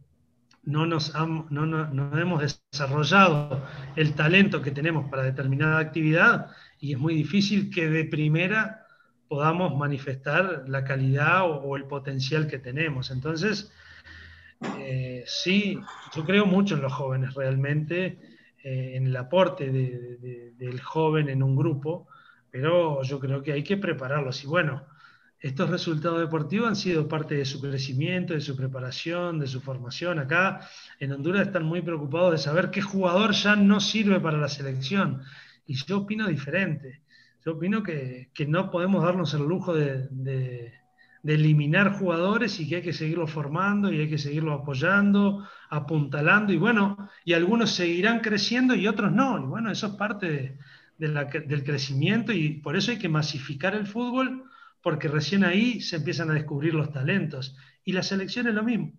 no, 0.63 0.87
nos 0.87 1.13
no, 1.15 1.67
no 1.67 2.19
hemos 2.19 2.61
desarrollado 2.71 3.67
el 3.97 4.15
talento 4.15 4.63
que 4.63 4.71
tenemos 4.71 5.11
para 5.11 5.25
determinada 5.25 5.81
actividad, 5.81 6.51
y 6.79 6.93
es 6.93 6.99
muy 6.99 7.15
difícil 7.15 7.71
que 7.71 7.89
de 7.89 8.05
primera 8.05 8.87
podamos 9.29 9.77
manifestar 9.77 10.65
la 10.69 10.85
calidad 10.85 11.43
o, 11.49 11.77
el 11.77 11.85
potencial 11.85 12.47
que 12.47 12.59
tenemos. 12.59 13.11
Entonces, 13.11 13.73
eh, 14.79 15.25
sí, 15.27 15.81
yo 16.15 16.25
creo 16.25 16.47
mucho 16.47 16.77
en 16.77 16.83
los 16.83 16.93
jóvenes 16.93 17.35
realmente, 17.35 18.19
eh, 18.63 18.93
en 18.95 19.07
el 19.07 19.17
aporte 19.17 19.73
del 19.73 20.81
joven 20.81 21.29
en 21.29 21.43
un 21.43 21.57
grupo, 21.57 22.07
pero 22.51 23.03
yo 23.03 23.19
creo 23.19 23.43
que 23.43 23.53
hay 23.53 23.65
que 23.65 23.77
prepararlos. 23.77 24.45
Y 24.45 24.47
bueno, 24.47 24.85
estos 25.43 25.69
resultados 25.69 26.21
deportivos 26.21 26.69
han 26.69 26.77
sido 26.77 27.09
parte 27.09 27.35
de 27.35 27.45
su 27.45 27.61
crecimiento, 27.61 28.33
de 28.33 28.41
su 28.41 28.57
preparación, 28.57 29.39
de 29.39 29.47
su 29.47 29.61
formación. 29.61 30.19
Acá 30.19 30.61
en 30.99 31.13
Honduras 31.13 31.49
están 31.49 31.65
muy 31.65 31.83
preocupados 31.83 32.33
de 32.33 32.39
saber 32.39 32.71
qué 32.71 32.81
jugador 32.81 33.33
ya 33.33 33.57
no 33.57 33.81
sirve 33.81 34.21
para 34.21 34.39
la 34.39 34.49
selección. 34.49 35.23
Y 35.67 35.75
yo 35.75 35.99
opino 35.99 36.29
diferente 36.29 37.03
yo 37.45 37.53
opino 37.53 37.83
que, 37.83 38.29
no 38.47 38.71
podemos 38.71 39.05
darnos 39.05 39.35
el 39.35 39.43
lujo 39.43 39.75
de, 39.75 40.73
eliminar 41.25 41.93
jugadores 41.93 42.59
y 42.59 42.69
que 42.69 42.77
hay 42.77 42.83
que 42.83 42.93
seguirlos 42.93 43.31
formando 43.31 43.93
y 43.93 44.01
hay 44.01 44.09
que 44.09 44.19
seguirlos 44.19 44.61
apoyando, 44.61 45.47
apuntalando 45.71 46.53
y 46.53 46.57
bueno, 46.57 47.09
y 47.25 47.33
algunos 47.33 47.71
seguirán 47.71 48.21
creciendo 48.21 48.75
y 48.75 48.89
otros 48.89 49.13
no. 49.13 49.39
Y 49.39 49.47
bueno, 49.47 49.71
eso 49.71 49.89
es 49.89 49.93
parte 49.95 50.59
del 50.99 51.65
crecimiento 51.65 52.33
y 52.33 52.55
por 52.55 52.77
eso 52.77 52.91
hay 52.91 52.99
que 52.99 53.09
masificar 53.09 53.75
el 53.75 53.87
fútbol 53.87 54.45
porque 54.83 55.09
recién 55.09 55.45
ahí 55.45 55.81
se 55.81 55.97
empiezan 55.97 56.31
a 56.31 56.35
descubrir 56.35 56.75
los 56.75 56.93
talentos. 56.93 57.57
Y 57.85 57.93
la 57.93 58.03
selección 58.03 58.49
es 58.49 58.55
lo 58.55 58.63
mismo. 58.63 58.93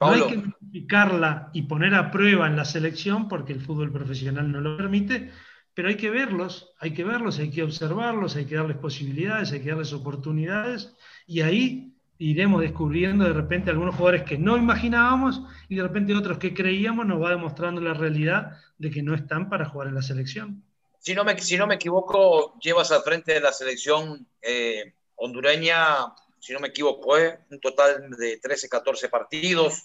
No 0.00 0.08
hay 0.08 0.26
que 0.26 0.36
masificarla 0.36 1.50
y 1.54 1.62
poner 1.62 1.94
a 1.94 2.10
prueba 2.10 2.46
en 2.46 2.56
la 2.56 2.64
selección 2.64 3.28
porque 3.28 3.52
el 3.52 3.60
fútbol 3.60 3.90
profesional 3.90 4.52
no 4.52 4.60
lo 4.60 4.76
permite, 4.76 5.30
pero 5.72 5.88
hay 5.88 5.96
que 5.96 6.10
verlos, 6.10 6.74
hay 6.78 6.92
que 6.92 7.04
verlos, 7.04 7.38
hay 7.38 7.50
que 7.50 7.62
observarlos, 7.62 8.36
hay 8.36 8.44
que 8.44 8.56
darles 8.56 8.76
posibilidades, 8.76 9.52
hay 9.52 9.60
que 9.60 9.70
darles 9.70 9.94
oportunidades 9.94 10.94
y 11.26 11.40
ahí 11.40 11.94
iremos 12.18 12.60
descubriendo 12.60 13.24
de 13.24 13.32
repente 13.32 13.70
algunos 13.70 13.94
jugadores 13.94 14.24
que 14.24 14.38
no 14.38 14.56
imaginábamos 14.56 15.42
y 15.68 15.76
de 15.76 15.82
repente 15.82 16.14
otros 16.14 16.38
que 16.38 16.54
creíamos 16.54 17.06
nos 17.06 17.22
va 17.22 17.30
demostrando 17.30 17.80
la 17.80 17.94
realidad 17.94 18.58
de 18.78 18.90
que 18.90 19.02
no 19.02 19.14
están 19.14 19.48
para 19.48 19.66
jugar 19.66 19.88
en 19.88 19.94
la 19.94 20.02
selección. 20.02 20.62
Si 21.06 21.14
no 21.14 21.22
me, 21.22 21.38
si 21.38 21.56
no 21.56 21.68
me 21.68 21.76
equivoco, 21.76 22.58
llevas 22.58 22.90
al 22.90 23.04
frente 23.04 23.34
de 23.34 23.40
la 23.40 23.52
selección 23.52 24.28
eh, 24.42 24.92
hondureña, 25.14 26.12
si 26.40 26.52
no 26.52 26.58
me 26.58 26.66
equivoco, 26.66 27.16
eh, 27.16 27.38
un 27.48 27.60
total 27.60 28.10
de 28.10 28.38
13, 28.38 28.68
14 28.68 29.08
partidos, 29.08 29.84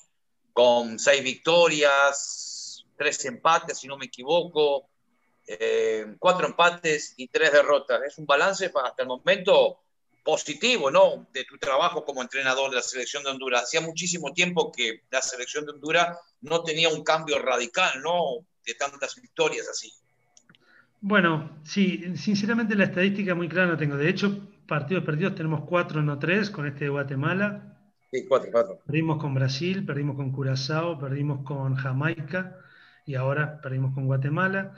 con 0.51 0.97
6 0.97 1.23
victorias, 1.23 2.87
3 2.97 3.25
empates, 3.25 3.77
si 3.77 3.87
no 3.87 3.97
me 3.97 4.05
equivoco, 4.05 4.89
eh, 5.45 6.07
cuatro 6.17 6.47
empates 6.47 7.13
y 7.17 7.27
tres 7.27 7.51
derrotas. 7.51 8.01
Es 8.01 8.17
un 8.17 8.25
balance 8.25 8.71
hasta 8.83 9.03
el 9.03 9.07
momento 9.07 9.83
positivo, 10.23 10.89
¿no? 10.89 11.27
De 11.31 11.43
tu 11.43 11.59
trabajo 11.59 12.03
como 12.03 12.23
entrenador 12.23 12.71
de 12.71 12.77
la 12.77 12.81
selección 12.81 13.23
de 13.23 13.29
Honduras. 13.29 13.65
Hacía 13.65 13.81
muchísimo 13.81 14.33
tiempo 14.33 14.71
que 14.71 15.03
la 15.11 15.21
selección 15.21 15.67
de 15.67 15.73
Honduras 15.73 16.17
no 16.39 16.63
tenía 16.63 16.89
un 16.89 17.03
cambio 17.03 17.37
radical, 17.37 18.01
¿no? 18.01 18.43
De 18.65 18.73
tantas 18.73 19.13
victorias 19.21 19.67
así. 19.69 19.93
Bueno, 21.01 21.49
sí, 21.63 22.15
sinceramente 22.15 22.75
la 22.75 22.83
estadística 22.83 23.33
muy 23.33 23.49
clara 23.49 23.71
no 23.71 23.77
tengo. 23.77 23.97
De 23.97 24.07
hecho, 24.07 24.47
partidos 24.67 25.03
perdidos 25.03 25.33
tenemos 25.33 25.61
cuatro, 25.65 26.03
no 26.03 26.19
tres, 26.19 26.51
con 26.51 26.67
este 26.67 26.85
de 26.85 26.89
Guatemala. 26.91 27.75
Sí, 28.11 28.25
cuatro, 28.27 28.49
cuatro. 28.51 28.79
Perdimos 28.85 29.17
con 29.17 29.33
Brasil, 29.33 29.83
perdimos 29.83 30.15
con 30.15 30.31
Curazao, 30.31 30.99
perdimos 30.99 31.43
con 31.43 31.75
Jamaica 31.75 32.55
y 33.07 33.15
ahora 33.15 33.59
perdimos 33.61 33.95
con 33.95 34.05
Guatemala. 34.05 34.73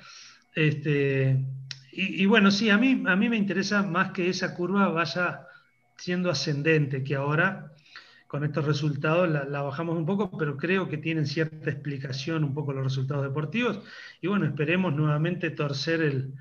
Este, 0.55 1.45
y, 1.91 2.25
bueno, 2.25 2.51
sí, 2.51 2.69
a 2.69 2.77
mí, 2.77 3.03
a 3.05 3.15
mí 3.17 3.27
me 3.27 3.37
interesa 3.37 3.83
más 3.83 4.11
que 4.11 4.29
esa 4.29 4.55
curva 4.55 4.87
vaya 4.87 5.45
siendo 5.97 6.29
ascendente, 6.29 7.03
que 7.03 7.15
ahora 7.15 7.72
con 8.33 8.43
estos 8.43 8.65
resultados 8.65 9.29
la, 9.29 9.61
bajamos 9.61 9.95
un 9.95 10.07
poco, 10.07 10.35
pero 10.35 10.57
creo 10.57 10.89
que 10.89 10.97
tienen 10.97 11.27
cierta 11.27 11.69
explicación 11.69 12.43
un 12.43 12.55
poco 12.55 12.73
los 12.73 12.83
resultados 12.83 13.23
deportivos. 13.23 13.79
Y 14.21 14.27
bueno, 14.27 14.47
esperemos 14.47 14.91
nuevamente 14.95 15.51
torcer 15.51 16.01
el, 16.01 16.33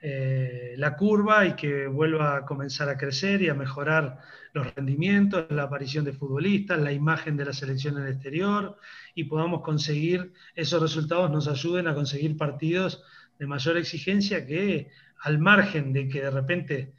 eh, 0.00 0.74
la 0.76 0.96
curva 0.96 1.46
y 1.46 1.54
que 1.54 1.86
vuelva 1.86 2.38
a 2.38 2.44
comenzar 2.44 2.88
a 2.88 2.98
crecer 2.98 3.42
y 3.42 3.48
a 3.48 3.54
mejorar 3.54 4.18
los 4.54 4.74
rendimientos, 4.74 5.46
la 5.50 5.62
aparición 5.62 6.04
de 6.04 6.14
futbolistas, 6.14 6.80
la 6.80 6.90
imagen 6.90 7.36
de 7.36 7.44
la 7.44 7.52
selección 7.52 7.96
en 7.96 8.06
el 8.06 8.14
exterior 8.14 8.76
y 9.14 9.22
podamos 9.22 9.62
conseguir 9.62 10.32
esos 10.56 10.82
resultados, 10.82 11.30
nos 11.30 11.46
ayuden 11.46 11.86
a 11.86 11.94
conseguir 11.94 12.36
partidos 12.36 13.04
de 13.38 13.46
mayor 13.46 13.76
exigencia 13.76 14.44
que 14.44 14.90
al 15.20 15.38
margen 15.38 15.92
de 15.92 16.08
que 16.08 16.22
de 16.22 16.30
repente 16.30 16.92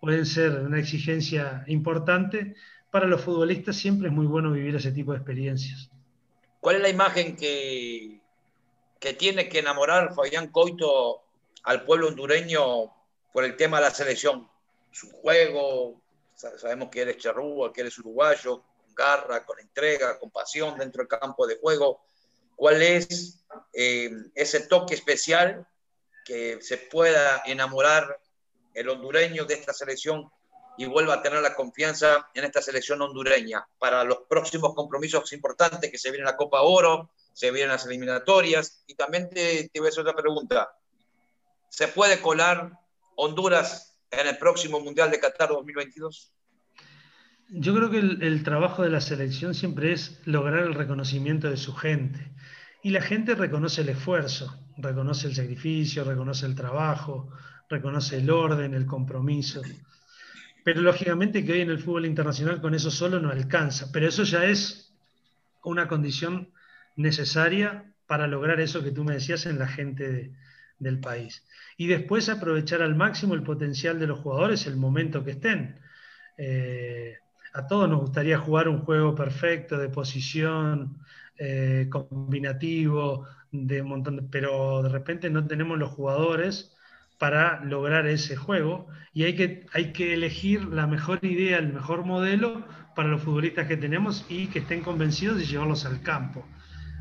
pueden 0.00 0.24
ser 0.24 0.52
una 0.60 0.78
exigencia 0.78 1.64
importante, 1.66 2.54
para 2.90 3.06
los 3.06 3.22
futbolistas 3.22 3.76
siempre 3.76 4.08
es 4.08 4.14
muy 4.14 4.26
bueno 4.26 4.50
vivir 4.50 4.74
ese 4.74 4.92
tipo 4.92 5.12
de 5.12 5.18
experiencias. 5.18 5.90
¿Cuál 6.60 6.76
es 6.76 6.82
la 6.82 6.88
imagen 6.88 7.36
que, 7.36 8.20
que 8.98 9.14
tiene 9.14 9.48
que 9.48 9.60
enamorar 9.60 10.14
Fabián 10.14 10.48
Coito 10.48 11.22
al 11.62 11.84
pueblo 11.84 12.08
hondureño 12.08 12.92
por 13.32 13.44
el 13.44 13.56
tema 13.56 13.78
de 13.78 13.84
la 13.84 13.94
selección? 13.94 14.48
Su 14.90 15.10
juego, 15.10 16.00
sabemos 16.34 16.88
que 16.90 17.02
eres 17.02 17.18
charrúa, 17.18 17.72
que 17.72 17.82
eres 17.82 17.98
uruguayo, 17.98 18.62
con 18.76 18.94
garra, 18.94 19.46
con 19.46 19.58
entrega, 19.60 20.18
con 20.18 20.30
pasión 20.30 20.76
dentro 20.78 21.02
del 21.02 21.08
campo 21.08 21.46
de 21.46 21.58
juego. 21.58 22.02
¿Cuál 22.56 22.82
es 22.82 23.42
eh, 23.72 24.10
ese 24.34 24.60
toque 24.66 24.94
especial 24.94 25.66
que 26.24 26.60
se 26.60 26.76
pueda 26.76 27.42
enamorar 27.46 28.20
el 28.74 28.88
hondureño 28.88 29.44
de 29.44 29.54
esta 29.54 29.72
selección 29.72 30.30
y 30.80 30.86
vuelva 30.86 31.12
a 31.12 31.22
tener 31.22 31.42
la 31.42 31.54
confianza 31.54 32.30
en 32.32 32.44
esta 32.44 32.62
selección 32.62 33.02
hondureña 33.02 33.66
para 33.78 34.02
los 34.02 34.20
próximos 34.26 34.74
compromisos 34.74 35.30
importantes 35.34 35.90
que 35.90 35.98
se 35.98 36.10
vienen 36.10 36.24
la 36.24 36.38
Copa 36.38 36.62
Oro, 36.62 37.10
se 37.34 37.50
vienen 37.50 37.68
las 37.68 37.84
eliminatorias. 37.84 38.82
Y 38.86 38.94
también 38.94 39.28
te, 39.28 39.68
te 39.68 39.78
voy 39.78 39.88
a 39.88 39.90
hacer 39.90 40.00
otra 40.00 40.16
pregunta. 40.16 40.70
¿Se 41.68 41.86
puede 41.88 42.22
colar 42.22 42.72
Honduras 43.16 43.94
en 44.10 44.26
el 44.26 44.38
próximo 44.38 44.80
Mundial 44.80 45.10
de 45.10 45.20
Qatar 45.20 45.50
2022? 45.50 46.32
Yo 47.50 47.74
creo 47.74 47.90
que 47.90 47.98
el, 47.98 48.42
trabajo 48.42 48.82
de 48.82 48.88
la 48.88 49.02
selección 49.02 49.54
siempre 49.54 49.92
es 49.92 50.18
lograr 50.24 50.60
el 50.60 50.72
reconocimiento 50.72 51.50
de 51.50 51.58
su 51.58 51.74
gente. 51.74 52.32
Y 52.82 52.88
la 52.88 53.02
gente 53.02 53.34
reconoce 53.34 53.82
el 53.82 53.90
esfuerzo 53.90 54.56
reconoce 54.78 55.26
el 55.26 55.34
sacrificio, 55.34 56.04
reconoce 56.04 56.46
el 56.46 56.54
trabajo, 56.54 57.28
reconoce 57.68 58.16
el 58.16 58.30
orden, 58.30 58.72
el 58.72 58.86
compromiso. 58.86 59.60
Pero 60.64 60.80
lógicamente 60.82 61.44
que 61.44 61.52
hoy 61.52 61.60
en 61.60 61.70
el 61.70 61.78
fútbol 61.78 62.06
internacional 62.06 62.60
con 62.60 62.74
eso 62.74 62.90
solo 62.90 63.20
no 63.20 63.30
alcanza, 63.30 63.90
pero 63.92 64.08
eso 64.08 64.24
ya 64.24 64.44
es 64.44 64.94
una 65.64 65.88
condición 65.88 66.50
necesaria 66.96 67.92
para 68.06 68.26
lograr 68.26 68.60
eso 68.60 68.82
que 68.82 68.90
tú 68.90 69.04
me 69.04 69.14
decías 69.14 69.46
en 69.46 69.58
la 69.58 69.68
gente 69.68 70.32
del 70.78 71.00
país. 71.00 71.46
Y 71.76 71.86
después 71.86 72.28
aprovechar 72.28 72.82
al 72.82 72.96
máximo 72.96 73.34
el 73.34 73.42
potencial 73.42 73.98
de 73.98 74.06
los 74.06 74.18
jugadores, 74.18 74.66
el 74.66 74.76
momento 74.76 75.24
que 75.24 75.32
estén. 75.32 75.78
Eh, 76.36 77.16
a 77.52 77.66
todos 77.66 77.88
nos 77.88 78.00
gustaría 78.00 78.38
jugar 78.38 78.68
un 78.68 78.80
juego 78.80 79.14
perfecto 79.14 79.78
de 79.78 79.88
posición, 79.88 80.98
eh, 81.38 81.88
combinativo, 81.90 83.26
de 83.52 83.82
montón 83.82 84.28
pero 84.30 84.82
de 84.82 84.88
repente 84.88 85.30
no 85.30 85.46
tenemos 85.46 85.78
los 85.78 85.90
jugadores 85.90 86.76
para 87.20 87.62
lograr 87.62 88.06
ese 88.06 88.34
juego 88.34 88.88
y 89.12 89.24
hay 89.24 89.36
que, 89.36 89.66
hay 89.74 89.92
que 89.92 90.14
elegir 90.14 90.64
la 90.64 90.86
mejor 90.86 91.22
idea, 91.22 91.58
el 91.58 91.70
mejor 91.70 92.06
modelo 92.06 92.64
para 92.96 93.10
los 93.10 93.20
futbolistas 93.20 93.66
que 93.68 93.76
tenemos 93.76 94.24
y 94.30 94.46
que 94.46 94.60
estén 94.60 94.82
convencidos 94.82 95.36
de 95.36 95.44
llevarlos 95.44 95.84
al 95.84 96.00
campo. 96.00 96.46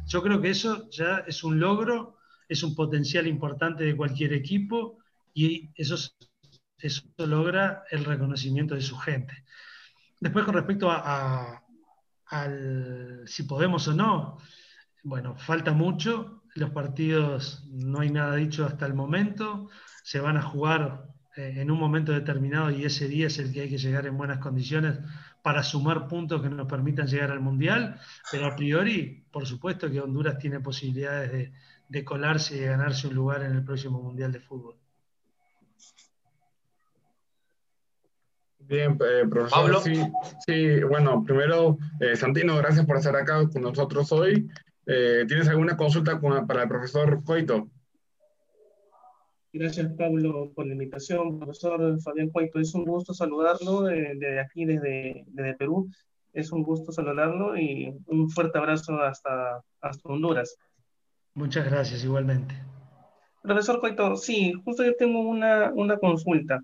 Yo 0.08 0.22
creo 0.22 0.42
que 0.42 0.50
eso 0.50 0.90
ya 0.90 1.24
es 1.26 1.42
un 1.46 1.62
logro, 1.62 2.18
es 2.50 2.64
un 2.64 2.76
potencial 2.76 3.28
importante 3.28 3.86
de 3.86 3.96
cualquier 3.96 4.34
equipo 4.34 4.98
y 5.34 5.70
eso, 5.76 5.96
eso 6.79 7.03
logra 7.20 7.86
el 7.90 8.03
reconocimiento 8.03 8.75
de 8.75 8.82
su 8.82 8.98
gente. 8.98 9.46
Después 10.20 10.44
con 10.44 10.55
respecto 10.55 10.92
a, 10.92 11.64
al 12.25 13.24
si 13.25 13.44
podemos 13.44 13.88
o 13.88 13.94
no, 13.94 14.38
bueno, 15.01 15.38
falta 15.38 15.72
mucho, 15.72 16.39
los 16.55 16.72
partidos 16.72 17.66
no 17.70 18.00
hay 18.00 18.12
nada 18.12 18.35
dicho 18.35 18.66
hasta 18.66 18.85
el 18.85 18.94
momento, 18.94 19.70
se 20.03 20.20
van 20.20 20.38
a 20.38 20.42
jugar 20.42 21.05
eh, 21.35 21.55
en 21.57 21.72
un 21.72 21.79
momento 21.79 22.12
determinado 22.12 22.72
y 22.72 22.85
ese 22.85 23.07
día 23.07 23.27
es 23.27 23.38
el 23.40 23.51
que 23.53 23.62
hay 23.62 23.70
que 23.70 23.77
llegar 23.77 24.05
en 24.07 24.18
buenas 24.18 24.40
condiciones 24.40 25.00
para 25.42 25.64
sumar 25.64 26.07
puntos 26.07 26.42
que 26.42 26.50
nos 26.50 26.68
permitan 26.68 27.07
llegar 27.07 27.31
al 27.31 27.40
Mundial, 27.40 28.00
pero 28.31 28.48
a 28.48 28.55
priori, 28.55 29.24
por 29.31 29.46
supuesto 29.46 29.90
que 29.90 30.01
Honduras 30.01 30.38
tiene 30.38 30.59
posibilidades 30.59 31.31
de, 31.31 31.53
de 31.88 32.03
colarse 32.03 32.55
y 32.55 32.59
de 32.59 32.68
ganarse 32.68 33.07
un 33.07 33.16
lugar 33.16 33.44
en 33.44 33.53
el 33.53 33.64
próximo 33.64 34.01
Mundial 34.01 34.31
de 34.31 34.40
Fútbol. 34.40 34.75
Bien, 38.70 38.96
eh, 39.03 39.25
profesor. 39.27 39.81
Sí, 40.46 40.83
bueno, 40.83 41.24
primero, 41.24 41.79
eh, 42.00 42.16
Santino, 42.16 42.55
gracias 42.57 42.85
por 42.85 42.98
estar 42.98 43.16
acá 43.16 43.50
con 43.51 43.64
nosotros 43.64 44.12
hoy. 44.12 44.48
Eh, 44.92 45.24
¿Tienes 45.28 45.48
alguna 45.48 45.78
consulta 45.78 46.20
para 46.20 46.64
el 46.64 46.68
profesor 46.68 47.24
Coito? 47.24 47.70
Gracias, 49.54 49.94
Pablo, 49.94 50.52
por 50.56 50.66
la 50.66 50.74
invitación. 50.74 51.38
Profesor 51.38 52.02
Fabián 52.02 52.30
Coito, 52.30 52.60
es 52.60 52.74
un 52.74 52.86
gusto 52.86 53.14
saludarlo 53.14 53.84
desde 53.84 54.40
aquí, 54.40 54.66
desde, 54.66 55.25
desde, 55.28 55.54
Perú. 55.54 55.92
Es 56.34 56.52
un 56.52 56.64
gusto 56.64 56.92
saludarlo 56.92 57.56
y 57.56 57.96
un 58.08 58.32
fuerte 58.32 58.58
abrazo 58.58 59.00
hasta, 59.00 59.62
hasta 59.80 60.10
Honduras. 60.10 60.58
Muchas 61.36 61.70
gracias, 61.70 62.04
igualmente. 62.04 62.56
Profesor 63.44 63.80
Coito, 63.80 64.16
sí, 64.16 64.54
justo 64.66 64.84
yo 64.84 64.96
tengo 64.96 65.20
una, 65.20 65.72
una 65.72 66.00
consulta. 66.00 66.64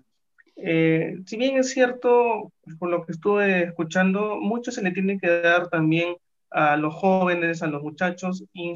Eh, 0.56 1.16
si 1.26 1.36
bien 1.36 1.58
es 1.58 1.70
cierto, 1.70 2.52
por 2.80 2.90
lo 2.90 3.06
que 3.06 3.12
estuve 3.12 3.62
escuchando, 3.62 4.40
mucho 4.40 4.72
se 4.72 4.82
le 4.82 4.90
tiene 4.90 5.16
que 5.20 5.28
dar 5.42 5.68
también 5.68 6.16
a 6.56 6.74
los 6.78 6.94
jóvenes, 6.94 7.62
a 7.62 7.66
los 7.66 7.82
muchachos, 7.82 8.42
y, 8.54 8.74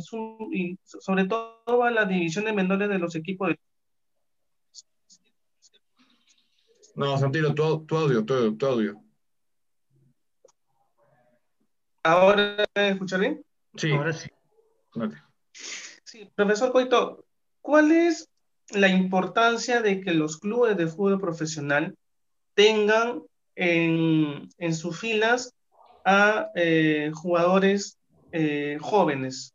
sobre 0.85 1.25
todo 1.25 1.83
a 1.83 1.91
la 1.91 2.05
división 2.05 2.45
de 2.45 2.53
menores 2.53 2.91
de 2.91 2.99
los 2.99 3.15
equipos 3.15 3.49
de... 3.49 3.61
No, 6.95 7.17
Santino, 7.17 7.55
tu, 7.55 7.97
audio, 7.97 8.23
tu, 8.23 8.67
audio. 8.67 9.01
¿Ahora 12.03 12.67
escuchar 12.75 13.21
bien? 13.21 13.43
Sí. 13.77 13.93
Ahora 13.93 14.13
sí. 14.13 14.29
Sí, 16.05 16.29
profesor 16.35 16.73
Coito, 16.73 17.25
¿cuál 17.63 17.93
es 17.93 18.29
la 18.73 18.89
importancia 18.89 19.81
de 19.81 20.03
que 20.03 20.13
los 20.13 20.39
clubes 20.39 20.77
de 20.77 20.87
fútbol 20.87 21.19
profesional 21.19 21.97
tengan 22.53 23.23
en, 23.55 24.75
sus 24.75 25.01
filas 25.01 25.55
a 26.05 26.51
eh, 26.55 27.11
jugadores 27.15 27.99
eh, 28.33 28.79
jóvenes. 28.81 29.55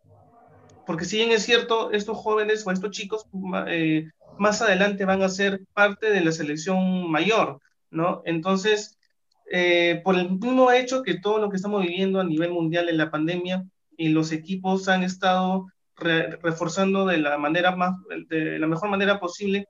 Porque 0.86 1.06
si 1.06 1.18
bien 1.18 1.32
es 1.32 1.44
cierto, 1.44 1.92
estos 1.92 2.18
jóvenes 2.18 2.66
o 2.66 2.72
estos 2.72 2.92
chicos 2.92 3.26
eh, 3.68 4.08
más 4.38 4.62
adelante 4.62 5.06
van 5.06 5.24
a 5.24 5.30
ser 5.30 5.62
parte 5.74 6.12
de 6.12 6.22
la 6.22 6.32
selección 6.32 7.10
mayor, 7.10 7.60
¿no? 7.90 8.22
Entonces, 8.26 8.98
por 10.04 10.16
el 10.16 10.32
mismo 10.32 10.72
hecho 10.72 11.04
que 11.04 11.20
todo 11.20 11.40
lo 11.40 11.50
que 11.50 11.56
estamos 11.56 11.82
viviendo 11.82 12.20
a 12.20 12.24
nivel 12.24 12.52
mundial 12.52 12.90
en 12.90 12.98
la 12.98 13.12
pandemia 13.12 13.64
y 13.96 14.10
los 14.10 14.32
equipos 14.32 14.88
han 14.90 15.04
estado 15.04 15.68
reforzando 15.96 17.06
de 17.06 17.18
la 17.18 17.38
manera 17.38 17.76
más, 17.76 17.96
de 18.28 18.60
la 18.60 18.68
mejor 18.68 18.90
manera 18.90 19.20
posible. 19.20 19.68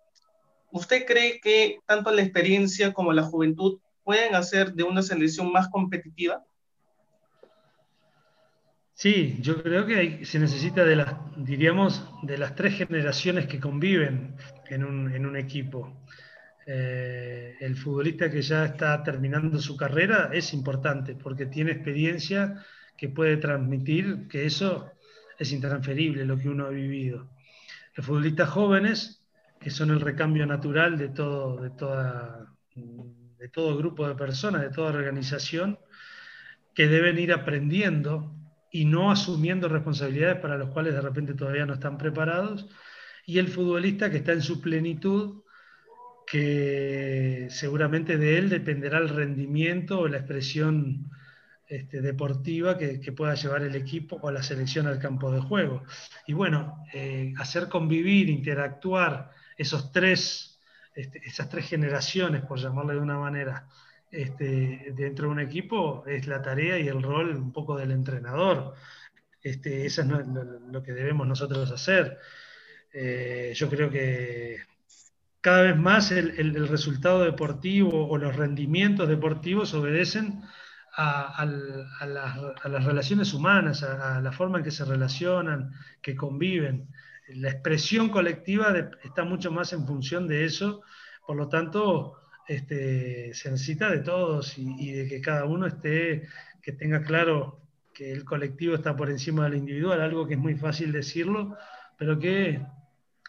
¿Usted 0.71 1.05
cree 1.05 1.39
que 1.39 1.79
tanto 1.85 2.11
la 2.11 2.21
experiencia 2.21 2.93
como 2.93 3.13
la 3.13 3.23
juventud 3.23 3.79
pueden 4.03 4.35
hacer 4.35 4.73
de 4.73 4.83
una 4.83 5.01
selección 5.01 5.51
más 5.51 5.69
competitiva? 5.69 6.43
Sí, 8.97 9.39
yo 9.41 9.61
creo 9.61 9.85
que 9.85 10.23
se 10.25 10.39
necesita 10.39 10.85
de 10.85 10.95
las, 10.95 11.15
diríamos, 11.35 12.01
de 12.23 12.37
las 12.37 12.55
tres 12.55 12.75
generaciones 12.77 13.45
que 13.45 13.59
conviven 13.59 14.37
en 14.69 14.85
un, 14.85 15.13
en 15.13 15.25
un 15.25 15.35
equipo. 15.35 16.05
Eh, 16.65 17.57
el 17.59 17.75
futbolista 17.75 18.31
que 18.31 18.41
ya 18.41 18.63
está 18.63 19.03
terminando 19.03 19.59
su 19.59 19.75
carrera 19.75 20.29
es 20.31 20.53
importante 20.53 21.13
porque 21.13 21.45
tiene 21.47 21.71
experiencia 21.73 22.63
que 22.95 23.09
puede 23.09 23.35
transmitir 23.35 24.29
que 24.29 24.45
eso 24.45 24.89
es 25.37 25.51
intransferible 25.51 26.23
lo 26.23 26.37
que 26.37 26.47
uno 26.47 26.65
ha 26.65 26.69
vivido. 26.69 27.29
Los 27.95 28.05
futbolistas 28.05 28.49
jóvenes, 28.49 29.21
que 29.59 29.71
son 29.71 29.91
el 29.91 29.99
recambio 29.99 30.45
natural 30.45 30.97
de 30.97 31.09
todo, 31.09 31.61
de, 31.61 31.71
toda, 31.71 32.47
de 32.73 33.49
todo 33.49 33.77
grupo 33.77 34.07
de 34.07 34.15
personas, 34.15 34.61
de 34.61 34.69
toda 34.69 34.93
organización, 34.93 35.77
que 36.73 36.87
deben 36.87 37.19
ir 37.19 37.33
aprendiendo 37.33 38.33
y 38.75 38.83
no 38.83 39.09
asumiendo 39.09 39.69
responsabilidades 39.69 40.41
para 40.41 40.57
las 40.57 40.67
cuales 40.67 40.93
de 40.93 40.99
repente 40.99 41.33
todavía 41.33 41.65
no 41.65 41.75
están 41.75 41.97
preparados, 41.97 42.67
y 43.25 43.37
el 43.37 43.47
futbolista 43.47 44.11
que 44.11 44.17
está 44.17 44.33
en 44.33 44.41
su 44.41 44.59
plenitud, 44.59 45.43
que 46.27 47.47
seguramente 47.49 48.17
de 48.17 48.37
él 48.37 48.49
dependerá 48.49 48.97
el 48.97 49.07
rendimiento 49.07 50.01
o 50.01 50.09
la 50.09 50.17
expresión 50.17 51.09
este, 51.69 52.01
deportiva 52.01 52.77
que, 52.77 53.13
pueda 53.13 53.35
llevar 53.35 53.61
el 53.61 53.75
equipo 53.75 54.19
o 54.21 54.29
la 54.29 54.43
selección 54.43 54.87
al 54.87 54.99
campo 54.99 55.31
de 55.31 55.39
juego. 55.39 55.85
Y 56.27 56.33
bueno, 56.33 56.83
eh, 56.93 57.33
hacer 57.37 57.69
convivir, 57.69 58.29
interactuar 58.29 59.31
esos 59.55 59.93
tres, 59.93 60.59
este, 60.93 61.21
esas 61.25 61.47
tres 61.47 61.69
generaciones, 61.69 62.41
por 62.41 62.59
llamarle 62.59 62.95
de 62.95 62.99
una 62.99 63.19
manera, 63.19 63.69
este, 64.11 64.93
dentro 64.95 65.27
de 65.27 65.31
un 65.31 65.39
equipo 65.39 66.03
es 66.07 66.27
la 66.27 66.41
tarea 66.41 66.79
y 66.79 66.87
el 66.87 67.01
rol 67.01 67.35
un 67.35 67.51
poco 67.51 67.77
del 67.77 67.91
entrenador. 67.91 68.73
Este, 69.41 69.85
eso 69.85 70.01
es 70.01 70.07
lo, 70.07 70.83
que 70.83 70.93
debemos 70.93 71.27
nosotros 71.27 71.71
hacer. 71.71 72.17
Eh, 72.93 73.53
yo 73.55 73.69
creo 73.69 73.89
que 73.89 74.57
cada 75.41 75.61
vez 75.63 75.77
más 75.77 76.11
el 76.11 76.67
resultado 76.67 77.23
deportivo 77.23 78.07
o 78.07 78.17
los 78.17 78.35
rendimientos 78.35 79.07
deportivos 79.07 79.73
obedecen 79.75 80.41
a, 80.97 81.45
las, 82.05 82.85
relaciones 82.85 83.33
humanas, 83.33 83.83
a, 83.83 84.21
la 84.21 84.31
forma 84.31 84.59
en 84.59 84.63
que 84.63 84.71
se 84.71 84.85
relacionan, 84.85 85.71
que 86.01 86.15
conviven. 86.15 86.89
La 87.27 87.49
expresión 87.49 88.09
colectiva 88.09 88.73
está 89.03 89.23
mucho 89.23 89.51
más 89.51 89.73
en 89.73 89.85
función 89.85 90.27
de 90.27 90.45
eso, 90.45 90.83
por 91.25 91.35
lo 91.35 91.49
tanto, 91.49 92.24
este, 92.47 93.33
se 93.33 93.51
necesita 93.51 93.89
de 93.89 93.99
todos 93.99 94.57
y, 94.57 94.91
de 94.91 95.07
que 95.07 95.21
cada 95.21 95.45
uno 95.45 95.67
esté, 95.67 96.27
que 96.61 96.71
tenga 96.71 97.01
claro 97.01 97.61
que 97.93 98.11
el 98.11 98.25
colectivo 98.25 98.75
está 98.75 98.95
por 98.95 99.09
encima 99.09 99.45
del 99.45 99.55
individual, 99.55 100.01
algo 100.01 100.27
que 100.27 100.33
es 100.33 100.39
muy 100.39 100.55
fácil 100.55 100.91
decirlo, 100.91 101.57
pero 101.97 102.19
que 102.19 102.61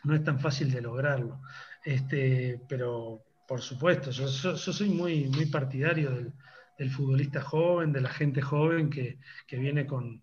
no 0.05 0.15
es 0.15 0.25
tan 0.25 0.41
fácil 0.41 0.71
de 0.73 0.83
lograrlo. 0.83 1.41
Este, 1.85 2.61
pero 2.69 3.23
por 3.47 3.61
supuesto, 3.61 4.11
yo, 4.11 4.27
yo 4.27 4.57
soy 4.57 4.89
muy, 4.89 5.29
muy 5.29 5.47
partidario 5.47 6.11
del, 6.11 6.33
del 6.79 6.91
futbolista 6.91 7.41
joven, 7.41 7.93
de 7.93 8.01
la 8.01 8.11
gente 8.11 8.43
joven 8.43 8.91
que, 8.91 9.19
viene 9.51 9.87
con, 9.87 10.23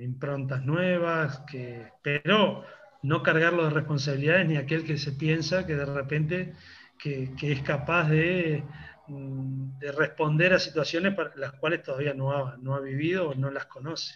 improntas 0.00 0.64
nuevas, 0.64 1.40
que, 1.50 1.92
pero 2.02 2.64
no 3.02 3.22
cargarlo 3.22 3.64
de 3.64 3.70
responsabilidades 3.70 4.48
ni 4.48 4.56
aquel 4.56 4.84
que 4.84 4.98
se 4.98 5.12
piensa 5.12 5.66
que 5.66 5.76
de 5.76 5.84
repente 5.84 6.54
que, 6.98 7.32
es 7.40 7.62
capaz 7.62 8.08
de, 8.08 8.64
mm, 9.06 9.78
de, 9.78 9.92
responder 9.92 10.52
a 10.52 10.58
situaciones 10.58 11.14
para 11.14 11.34
las 11.36 11.52
cuales 11.52 11.82
todavía 11.82 12.14
no 12.14 12.32
ha, 12.32 12.56
no 12.58 12.74
ha 12.74 12.80
vivido 12.80 13.30
o 13.30 13.34
no 13.34 13.50
las 13.50 13.66
conoce. 13.66 14.14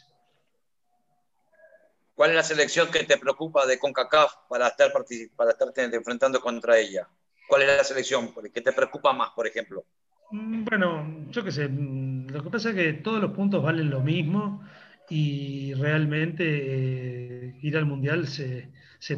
¿Cuál 2.14 2.31
es 2.31 2.37
la 2.37 2.42
selección 2.42 2.90
que 2.90 3.05
te 3.05 3.16
preocupa 3.18 3.66
de 3.66 3.79
CONCACAF 3.79 4.35
para 4.49 4.68
estar, 4.68 4.92
para 5.35 5.51
estar 5.51 5.68
enfrentando 5.77 6.40
contra 6.40 6.79
ella? 6.79 7.09
¿Cuál 7.49 7.62
es 7.62 7.68
la 7.68 7.85
selección? 7.85 8.33
¿Qué 8.53 8.61
te 8.61 8.73
preocupa 8.73 9.12
más, 9.12 9.31
por 9.31 9.47
ejemplo? 9.47 9.85
Mm, 10.31 10.64
bueno, 10.64 11.27
yo 11.31 11.45
qué 11.45 11.53
sé, 11.53 11.68
mm, 11.68 12.29
lo 12.29 12.42
que 12.42 12.51
pasa 12.51 12.71
es 12.71 12.75
que 12.75 12.92
todos 12.95 13.21
los 13.21 13.33
puntos 13.33 13.62
valen 13.62 13.90
lo 13.90 14.01
mismo 14.01 14.62
y 15.09 15.75
realmente 15.75 16.45
eh, 16.47 17.59
ir 17.61 17.77
al 17.77 17.85
Mundial 17.85 18.27
se, 18.27 18.71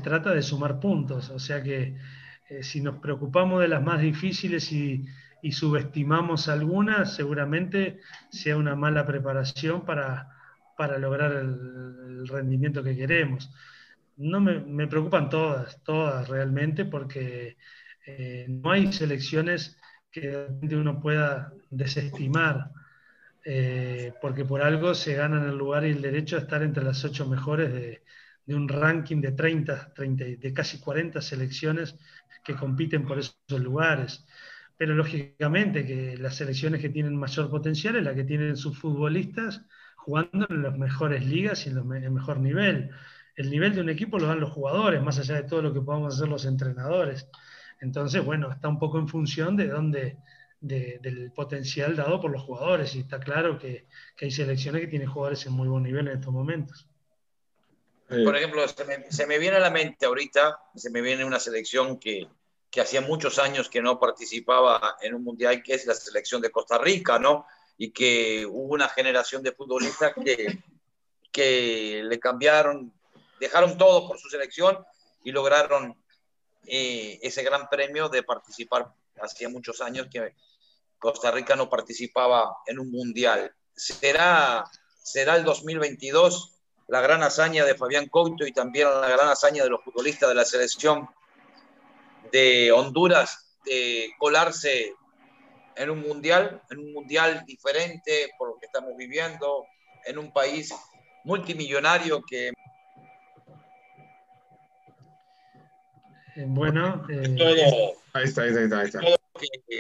trata 0.03 0.35
de 0.35 0.43
sumar 0.43 0.81
puntos, 0.81 1.31
o 1.31 1.39
sea 1.39 1.63
que 1.63 1.97
eh, 2.49 2.63
si 2.63 2.81
nos 2.81 2.99
preocupamos 2.99 3.61
de 3.61 3.69
las 3.69 3.83
más 3.83 4.01
difíciles 4.01 4.71
y, 4.73 5.05
subestimamos 5.51 6.49
algunas, 6.49 7.15
seguramente 7.15 8.01
sea 8.31 8.57
una 8.57 8.75
mala 8.75 9.05
preparación 9.07 9.85
para, 9.85 10.31
lograr 10.99 11.33
el, 11.33 12.27
rendimiento 12.27 12.83
que 12.83 12.97
queremos. 12.97 13.51
No 14.17 14.41
me, 14.41 14.87
preocupan 14.87 15.29
todas, 15.29 15.83
todas 15.83 16.29
realmente, 16.29 16.87
porque 16.87 17.59
eh, 18.07 18.47
no 18.49 18.71
hay 18.71 18.91
selecciones 18.91 19.79
que 20.11 20.47
uno 20.63 20.99
pueda 21.01 21.53
desestimar, 21.71 22.71
eh, 23.45 24.15
porque 24.23 24.47
por 24.47 24.63
algo 24.63 24.95
se 24.95 25.15
ganan 25.15 25.47
el 25.47 25.59
lugar 25.59 25.85
y 25.85 25.91
el 25.91 26.01
derecho 26.01 26.37
a 26.37 26.41
estar 26.41 26.63
entre 26.63 26.85
las 26.85 27.05
ocho 27.05 27.27
mejores 27.29 27.71
de, 27.71 28.03
un 28.49 28.69
ranking 28.69 29.21
de 29.21 29.33
30, 29.33 29.95
30, 29.95 30.25
de 30.39 30.53
casi 30.53 30.79
40 30.79 31.23
selecciones 31.23 31.97
que 32.45 32.55
compiten 32.55 33.07
por 33.07 33.19
esos 33.19 33.37
lugares. 33.49 34.27
Pero 34.77 34.95
lógicamente 34.95 35.87
que 35.87 36.17
las 36.19 36.37
selecciones 36.37 36.81
que 36.81 36.91
tienen 36.91 37.17
mayor 37.17 37.49
potencial 37.49 37.97
es 37.97 38.05
la 38.05 38.15
que 38.15 38.25
tienen 38.25 38.57
sus 38.57 38.79
futbolistas 38.79 39.63
jugando 39.97 40.47
en 40.51 40.63
las 40.63 40.77
mejores 40.77 41.25
ligas 41.25 41.67
y 41.67 41.71
en 41.71 41.79
el 41.79 42.11
mejor 42.11 42.39
nivel. 42.41 42.91
El 43.37 43.51
nivel 43.51 43.75
de 43.75 43.81
un 43.81 43.89
equipo 43.89 44.19
lo 44.19 44.27
dan 44.27 44.41
los 44.41 44.51
jugadores, 44.51 45.03
más 45.03 45.19
allá 45.19 45.37
de 45.37 45.45
todo 45.45 45.63
lo 45.63 45.73
que 45.73 45.81
podamos 45.81 46.15
hacer 46.15 46.29
los 46.29 46.45
entrenadores. 46.45 47.29
Entonces, 47.81 48.25
bueno, 48.25 48.51
está 48.51 48.69
un 48.69 48.79
poco 48.79 48.99
en 48.99 49.09
función 49.09 49.57
de 49.57 49.69
dónde, 49.69 50.19
del 50.61 51.33
potencial 51.35 51.97
dado 51.97 52.21
por 52.21 52.31
los 52.31 52.43
jugadores. 52.43 52.95
Y 52.95 53.01
está 53.01 53.19
claro 53.19 53.59
que, 53.59 53.87
hay 54.21 54.31
selecciones 54.31 54.83
que 54.83 54.89
tienen 54.89 55.09
jugadores 55.09 55.47
en 55.47 55.53
muy 55.53 55.69
buen 55.69 55.83
nivel 55.83 56.09
en 56.09 56.19
estos 56.19 56.33
momentos. 56.33 56.87
Por 58.23 58.37
ejemplo, 58.37 58.65
se 58.69 59.27
me, 59.27 59.39
viene 59.39 59.57
a 59.57 59.61
la 59.61 59.71
mente 59.71 60.07
ahorita, 60.07 60.61
se 60.75 60.91
me 60.91 61.01
viene 61.01 61.25
una 61.25 61.41
selección 61.41 61.99
que, 61.99 62.29
que 62.71 62.81
hacía 62.81 63.01
muchos 63.01 63.39
años 63.39 63.69
que 63.69 63.83
no 63.83 63.99
participaba 63.99 64.97
en 65.01 65.15
un 65.15 65.25
mundial, 65.25 65.63
que 65.63 65.75
es 65.75 65.87
la 65.87 65.95
selección 65.95 66.43
de 66.43 66.51
Costa 66.51 66.79
Rica, 66.79 67.19
¿no? 67.19 67.47
Y 67.79 67.91
que 67.91 68.47
hubo 68.47 68.75
una 68.75 68.89
generación 68.89 69.43
de 69.43 69.53
futbolistas 69.53 70.13
que, 70.23 70.59
que 71.33 72.03
le 72.05 72.21
cambiaron, 72.21 72.93
dejaron 73.41 73.77
todo 73.77 74.07
por 74.07 74.19
su 74.19 74.29
selección 74.29 74.79
y 75.25 75.33
lograron 75.33 75.97
eh, 76.67 77.19
ese 77.23 77.43
gran 77.43 77.69
premio 77.69 78.09
de 78.09 78.23
participar. 78.23 78.93
Hacía 79.21 79.49
muchos 79.49 79.81
años 79.81 80.09
que 80.11 80.35
Costa 80.99 81.31
Rica 81.31 81.57
no 81.57 81.69
participaba 81.69 82.59
en 82.67 82.79
un 82.79 82.91
mundial. 82.91 83.55
¿Será, 83.75 84.65
será 85.03 85.37
el 85.37 85.45
2022 85.45 86.54
la 86.89 87.01
gran 87.01 87.23
hazaña 87.23 87.65
de 87.65 87.75
Fabián 87.75 88.09
Couto 88.09 88.47
y 88.47 88.53
también 88.53 88.89
la 88.89 89.09
gran 89.09 89.29
hazaña 89.29 89.65
de 89.65 89.71
los 89.71 89.83
futbolistas 89.83 90.29
de 90.29 90.35
la 90.35 90.45
selección 90.45 91.09
de 92.31 92.73
Honduras 92.73 93.57
de 93.65 94.13
colarse 94.19 94.95
en 95.77 95.91
un 95.91 96.01
mundial, 96.01 96.63
en 96.71 96.79
un 96.79 96.93
mundial 96.93 97.43
diferente 97.47 98.31
por 98.39 98.49
lo 98.49 98.59
que 98.59 98.67
estamos 98.67 98.97
viviendo, 98.97 99.65
en 100.05 100.19
un 100.19 100.33
país 100.33 100.75
multimillonario 101.25 102.23
que 102.23 102.53
Bueno, 106.37 107.07
eh, 107.09 107.95
ahí 108.13 108.25
está, 108.25 108.43
ahí 108.43 108.51
está, 108.51 108.81
ahí 108.81 108.87
está. 108.87 109.01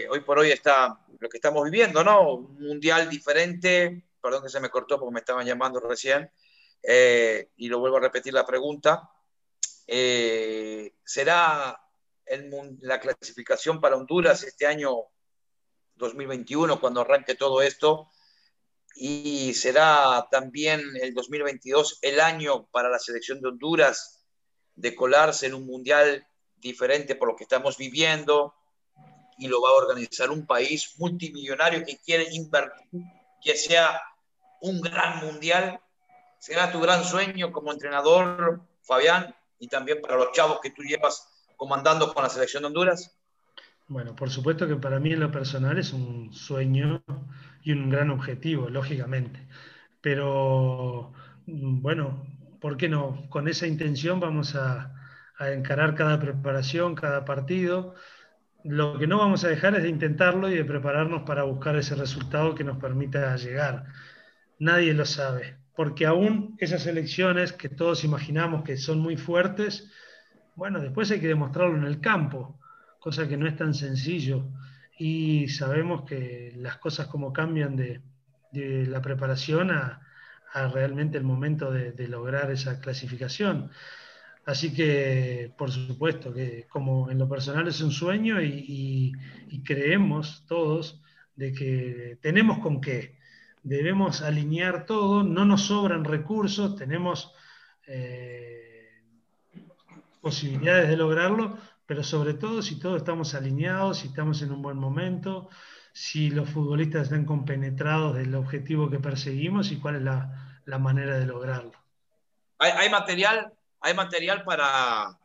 hoy 0.09 0.21
por 0.21 0.38
hoy 0.38 0.51
está 0.51 0.99
lo 1.19 1.29
que 1.29 1.38
estamos 1.38 1.64
viviendo, 1.64 2.05
¿no? 2.05 2.35
Un 2.35 2.61
mundial 2.61 3.09
diferente, 3.09 4.05
perdón 4.23 4.45
que 4.45 4.49
se 4.49 4.61
me 4.61 4.69
cortó 4.69 4.99
porque 4.99 5.14
me 5.14 5.21
estaban 5.21 5.47
llamando 5.47 5.81
recién, 5.81 6.31
eh, 6.87 7.51
y 7.57 7.68
lo 7.68 7.79
vuelvo 7.79 7.97
a 7.97 8.01
repetir 8.01 8.33
la 8.33 8.47
pregunta. 8.47 9.11
Eh, 9.87 10.94
¿Será 11.05 11.81
la 12.81 13.01
clasificación 13.01 13.81
para 13.81 13.97
Honduras 13.97 14.42
este 14.44 14.66
año 14.66 14.94
2021 15.97 16.81
cuando 16.81 17.03
arranque 17.03 17.35
todo 17.35 17.62
esto? 17.62 18.11
Y 18.97 19.55
será 19.55 20.29
también 20.31 20.83
el 21.01 21.14
2022 21.14 21.99
el 22.03 22.20
año 22.20 22.66
para 22.66 22.88
la 22.88 22.99
selección 22.99 23.40
de 23.40 23.49
Honduras 23.49 24.25
de 24.77 24.94
colarse 24.94 25.47
en 25.47 25.55
un 25.55 25.66
mundial 25.66 26.27
diferente 26.57 27.14
por 27.14 27.29
lo 27.29 27.37
que 27.37 27.44
estamos 27.44 27.77
viviendo 27.77 28.55
y 29.38 29.49
lo 29.49 29.61
va 29.61 29.70
a 29.70 29.75
organizar 29.75 30.31
un 30.31 30.47
país 30.47 30.94
multimillonario 30.99 31.85
que 31.85 31.99
quiere 31.99 32.29
invertir, 32.33 33.03
que 33.42 33.57
sea 33.57 34.01
un 34.61 34.81
gran 34.81 35.25
mundial. 35.25 35.81
Será 36.44 36.70
tu 36.70 36.78
gran 36.78 37.02
sueño 37.04 37.50
como 37.50 37.72
entrenador, 37.72 38.61
Fabián, 38.83 39.35
y 39.59 39.66
también 39.66 40.02
para 40.02 40.16
los 40.16 40.30
chavos 40.33 40.61
que 40.62 40.72
tú 40.72 40.83
llevas 40.83 41.26
comandando 41.57 42.12
con 42.12 42.22
la 42.22 42.28
selección 42.28 42.62
de 42.62 42.66
Honduras. 42.66 43.16
Bueno, 43.88 44.14
por 44.14 44.28
supuesto 44.28 44.68
que 44.68 44.76
para 44.76 45.00
mí 45.00 45.14
en 45.14 45.20
lo 45.20 45.30
personal 45.30 45.78
es 45.78 45.94
un 45.94 46.35
sueño 46.35 47.02
y 47.62 47.72
un 47.72 47.88
gran 47.88 48.11
objetivo, 48.11 48.68
lógicamente. 48.68 49.48
Pero 50.02 51.14
bueno, 51.46 52.26
¿por 52.61 52.76
qué 52.76 52.90
no? 52.90 53.26
Con 53.30 53.48
esa 53.48 53.66
intención 53.66 54.20
vamos 54.20 54.54
a, 54.54 54.92
a 55.38 55.50
encarar 55.50 55.94
cada 55.94 56.20
preparación, 56.20 56.94
cada 56.94 57.24
partido. 57.24 57.94
Lo 58.64 58.98
que 58.98 59.07
no 59.07 59.16
vamos 59.16 59.44
a 59.44 59.48
dejar 59.48 59.76
es 59.76 59.83
de 59.85 59.88
intentarlo 59.88 60.50
y 60.50 60.57
de 60.57 60.64
prepararnos 60.66 61.22
para 61.22 61.44
buscar 61.44 61.76
ese 61.76 61.94
resultado 61.94 62.54
que 62.54 62.64
nos 62.64 62.76
permita 62.76 63.35
llegar. 63.37 63.87
Nadie 64.59 64.92
lo 64.92 65.07
sabe, 65.07 65.63
porque 65.75 66.07
aún 66.07 66.57
esas 66.59 66.87
elecciones 66.87 67.53
que 67.53 67.69
todos 67.69 68.05
imaginamos 68.05 68.63
que 68.65 68.77
son 68.77 69.01
muy 69.01 69.17
fuertes, 69.17 69.91
bueno, 70.55 70.81
después 70.81 71.11
hay 71.11 71.21
que 71.21 71.29
demostrarlo 71.29 71.77
en 71.77 71.85
el 71.85 72.01
campo, 72.01 72.59
cosa 73.01 73.29
que 73.29 73.37
no 73.37 73.47
es 73.47 73.57
tan 73.57 73.75
sencillo. 73.75 74.47
Y 74.99 75.49
sabemos 75.49 76.05
que 76.05 76.53
las 76.57 76.77
cosas 76.79 77.09
como 77.09 77.33
cambian 77.33 77.77
de, 77.77 78.01
la 78.53 79.03
preparación 79.03 79.73
a, 79.73 80.01
realmente 80.73 81.19
el 81.19 81.25
momento 81.25 81.73
de 81.73 82.09
lograr 82.09 82.53
esa 82.53 82.79
clasificación. 82.79 83.71
Así 84.47 84.75
que, 84.75 85.53
por 85.57 85.71
supuesto, 85.71 86.33
que 86.33 86.67
como 86.69 87.11
en 87.11 87.19
lo 87.19 87.29
personal 87.29 87.67
es 87.67 87.81
un 87.81 87.91
sueño 87.91 88.43
y, 88.43 89.13
creemos 89.65 90.45
todos 90.47 91.01
de 91.37 91.53
que 91.53 92.19
tenemos 92.21 92.59
con 92.59 92.81
qué, 92.81 93.17
debemos 93.64 94.22
alinear 94.22 94.87
todo, 94.87 95.24
no 95.24 95.44
nos 95.44 95.62
sobran 95.62 96.05
recursos, 96.05 96.77
tenemos 96.77 97.35
eh, 97.87 99.03
posibilidades 100.20 100.88
de 100.88 100.96
lograrlo, 100.96 101.59
pero 101.85 102.05
sobre 102.05 102.35
todo 102.35 102.62
si 102.62 102.79
todos 102.79 102.98
estamos 102.98 103.35
alineados, 103.35 103.98
si 103.98 104.09
estamos 104.09 104.40
en 104.42 104.53
un 104.53 104.62
buen 104.62 104.77
momento, 104.77 105.48
si 105.92 106.31
los 106.31 106.48
futbolistas 106.48 107.05
están 107.05 107.24
compenetrados 107.24 108.14
del 108.14 108.35
objetivo 108.37 108.88
que 108.88 109.00
perseguimos 109.00 109.72
y 109.72 109.81
cuál 109.81 109.96
es 109.96 110.03
la, 110.03 110.79
manera 110.79 111.18
de 111.18 111.27
lograrlo. 111.27 111.72
hay 112.59 112.88
material 112.90 113.53
hay 113.85 113.92
material 113.92 114.44
para, 114.44 115.18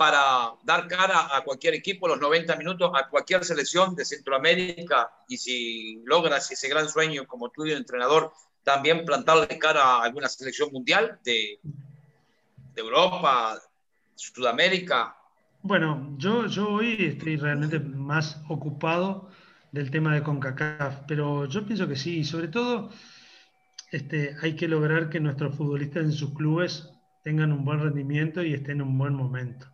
para 0.00 0.54
dar 0.62 0.88
cara 0.88 1.36
a 1.36 1.44
cualquier 1.44 1.74
equipo 1.74 2.08
los 2.08 2.18
90 2.18 2.56
minutos, 2.56 2.90
a 2.94 3.06
cualquier 3.10 3.44
selección 3.44 3.94
de 3.94 4.06
Centroamérica 4.06 5.12
y 5.28 5.36
si 5.36 6.02
logras 6.06 6.50
ese 6.50 6.70
gran 6.70 6.88
sueño 6.88 7.26
como 7.26 7.52
y 7.54 7.70
el 7.70 7.76
entrenador, 7.76 8.32
también 8.62 9.04
plantarle 9.04 9.58
cara 9.58 9.82
a 9.82 10.04
alguna 10.04 10.30
selección 10.30 10.72
mundial 10.72 11.20
de, 11.22 11.60
de 11.62 12.80
Europa, 12.80 13.60
Sudamérica. 14.14 15.14
Bueno, 15.60 16.14
yo, 16.16 16.46
yo 16.46 16.70
hoy 16.70 16.96
estoy 17.04 17.36
realmente 17.36 17.78
más 17.78 18.40
ocupado 18.48 19.28
del 19.70 19.90
tema 19.90 20.14
de 20.14 20.22
CONCACAF, 20.22 21.00
pero 21.06 21.44
yo 21.44 21.66
pienso 21.66 21.86
que 21.86 21.96
sí, 21.96 22.24
sobre 22.24 22.48
todo 22.48 22.88
este, 23.92 24.34
hay 24.40 24.56
que 24.56 24.66
lograr 24.66 25.10
que 25.10 25.20
nuestros 25.20 25.54
futbolistas 25.56 26.04
en 26.04 26.12
sus 26.12 26.32
clubes 26.32 26.88
tengan 27.22 27.52
un 27.52 27.66
buen 27.66 27.80
rendimiento 27.80 28.42
y 28.42 28.54
estén 28.54 28.76
en 28.76 28.88
un 28.88 28.96
buen 28.96 29.12
momento. 29.12 29.69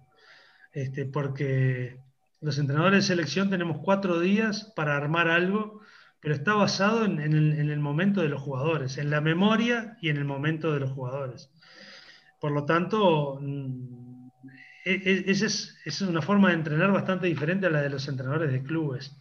Este, 0.77 1.07
porque 1.07 1.97
los 2.43 2.59
entrenadores 2.59 3.09
de 3.09 3.15
selección 3.15 3.49
tenemos 3.49 3.79
cuatro 3.83 4.21
días 4.21 4.75
para 4.77 4.95
armar 4.95 5.27
algo, 5.27 5.81
pero 6.21 6.35
está 6.35 6.53
basado 6.53 7.07
en, 7.07 7.19
el, 7.19 7.81
momento 7.81 8.21
de 8.21 8.29
los 8.29 8.43
jugadores, 8.43 8.99
en 8.99 9.09
la 9.09 9.23
memoria 9.23 9.97
y 10.03 10.11
en 10.11 10.19
el 10.19 10.27
momento 10.27 10.75
de 10.75 10.81
los 10.81 10.91
jugadores. 10.91 11.51
Por 12.43 12.53
lo 12.53 12.67
tanto, 12.67 13.39
mm, 13.41 14.29
e, 14.85 14.93
e, 14.93 15.25
esa 15.31 15.47
es, 15.47 15.79
es, 15.87 16.03
una 16.03 16.21
forma 16.21 16.49
de 16.49 16.57
entrenar 16.57 16.93
bastante 16.93 17.27
diferente 17.27 17.69
a 17.69 17.71
la 17.71 17.81
de 17.81 17.89
los 17.89 18.07
entrenadores 18.07 18.53
de 18.53 18.63
clubes. 18.63 19.19